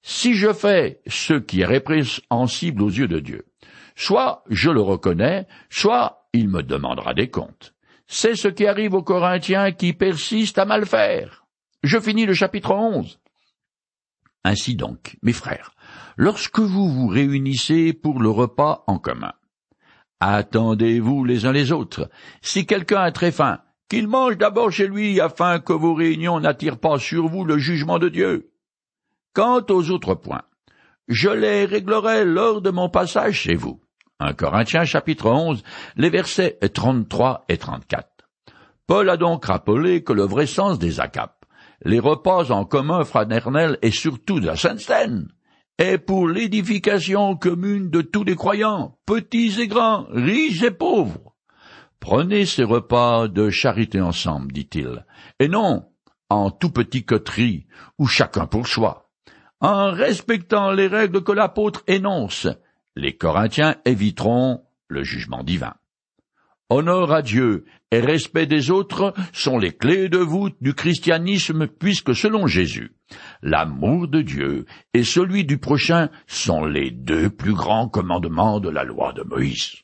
Si 0.02 0.35
je 0.35 0.52
fais 0.52 1.00
ce 1.07 1.33
qui 1.33 1.62
est 1.62 1.66
répréhensible 1.66 2.83
aux 2.83 2.90
yeux 2.90 3.09
de 3.09 3.20
Dieu, 3.20 3.46
soit 3.94 4.44
je 4.50 4.70
le 4.70 4.80
reconnais, 4.80 5.46
soit 5.70 6.28
il 6.33 6.48
me 6.48 6.62
demandera 6.62 7.14
des 7.14 7.30
comptes. 7.30 7.74
C'est 8.07 8.35
ce 8.35 8.48
qui 8.48 8.66
arrive 8.66 8.94
aux 8.94 9.02
Corinthiens 9.02 9.72
qui 9.72 9.92
persistent 9.92 10.59
à 10.59 10.64
mal 10.64 10.87
faire. 10.87 11.44
Je 11.83 11.98
finis 11.98 12.26
le 12.26 12.35
chapitre 12.35 12.72
onze. 12.72 13.18
Ainsi 14.44 14.76
donc, 14.76 15.16
mes 15.22 15.33
frères, 15.33 15.72
lorsque 16.16 16.59
vous 16.59 16.88
vous 16.88 17.09
réunissez 17.09 17.92
pour 17.92 18.20
le 18.20 18.28
repas 18.28 18.85
en 18.87 18.98
commun, 18.98 19.33
attendez-vous 20.20 21.24
les 21.24 21.46
uns 21.46 21.52
les 21.52 21.72
autres. 21.72 22.11
Si 22.42 22.66
quelqu'un 22.66 23.00
a 23.00 23.12
très 23.12 23.33
faim, 23.33 23.61
qu'il 23.88 24.09
mange 24.09 24.37
d'abord 24.37 24.70
chez 24.70 24.87
lui 24.87 25.20
afin 25.20 25.61
que 25.61 25.72
vos 25.72 25.94
réunions 25.94 26.40
n'attirent 26.40 26.78
pas 26.78 26.98
sur 26.98 27.28
vous 27.28 27.44
le 27.44 27.59
jugement 27.59 27.98
de 27.98 28.09
Dieu. 28.09 28.50
Quant 29.35 29.64
aux 29.68 29.90
autres 29.90 30.14
points, 30.14 30.44
je 31.09 31.28
les 31.28 31.64
réglerai 31.64 32.24
lors 32.24 32.61
de 32.61 32.70
mon 32.70 32.88
passage 32.88 33.40
chez 33.40 33.54
vous. 33.54 33.83
1 34.24 34.32
Corinthiens 34.32 34.87
chapitre 34.87 35.30
11, 35.30 35.62
les 35.96 36.08
versets 36.08 36.58
33 36.72 37.44
et 37.50 37.58
34. 37.58 38.08
Paul 38.87 39.10
a 39.10 39.18
donc 39.18 39.44
rappelé 39.44 40.02
que 40.02 40.14
le 40.14 40.22
vrai 40.22 40.46
sens 40.46 40.78
des 40.78 40.98
acapes, 40.98 41.44
les 41.84 41.98
repas 41.98 42.50
en 42.50 42.64
commun 42.64 43.04
fraternels 43.04 43.78
et 43.82 43.90
surtout 43.90 44.40
de 44.40 44.46
la 44.46 44.56
Sainte 44.56 44.80
Seine, 44.80 45.28
est 45.76 45.98
pour 45.98 46.26
l'édification 46.26 47.37
commune 47.37 47.90
de 47.90 48.00
tous 48.00 48.24
les 48.24 48.34
croyants, 48.34 48.96
petits 49.04 49.60
et 49.60 49.68
grands, 49.68 50.06
riches 50.10 50.62
et 50.62 50.70
pauvres. 50.70 51.34
Prenez 52.00 52.46
ces 52.46 52.64
repas 52.64 53.28
de 53.28 53.50
charité 53.50 54.00
ensemble, 54.00 54.52
dit-il, 54.52 55.04
et 55.38 55.48
non 55.48 55.84
en 56.30 56.50
tout 56.50 56.70
petit 56.70 57.04
coterie, 57.04 57.66
ou 57.98 58.06
chacun 58.06 58.46
pour 58.46 58.66
soi. 58.66 59.10
En 59.60 59.92
respectant 59.92 60.72
les 60.72 60.87
règles 60.87 61.22
que 61.22 61.32
l'apôtre 61.32 61.82
énonce, 61.87 62.48
les 62.96 63.16
Corinthiens 63.16 63.76
éviteront 63.85 64.62
le 64.88 65.02
jugement 65.02 65.42
divin. 65.42 65.74
Honneur 66.70 67.12
à 67.12 67.22
Dieu 67.22 67.66
et 67.90 68.00
respect 68.00 68.46
des 68.46 68.70
autres 68.70 69.14
sont 69.33 69.59
les 69.59 69.72
clés 69.72 70.09
de 70.09 70.18
voûte 70.18 70.57
du 70.61 70.74
christianisme 70.74 71.66
puisque 71.66 72.14
selon 72.14 72.46
Jésus, 72.46 72.96
l'amour 73.42 74.09
de 74.09 74.22
Dieu 74.22 74.64
et 74.94 75.04
celui 75.04 75.44
du 75.44 75.59
prochain 75.59 76.09
sont 76.26 76.64
les 76.64 76.90
deux 76.90 77.28
plus 77.28 77.52
grands 77.52 77.88
commandements 77.88 78.61
de 78.61 78.70
la 78.70 78.85
loi 78.85 79.12
de 79.12 79.22
Moïse. 79.22 79.83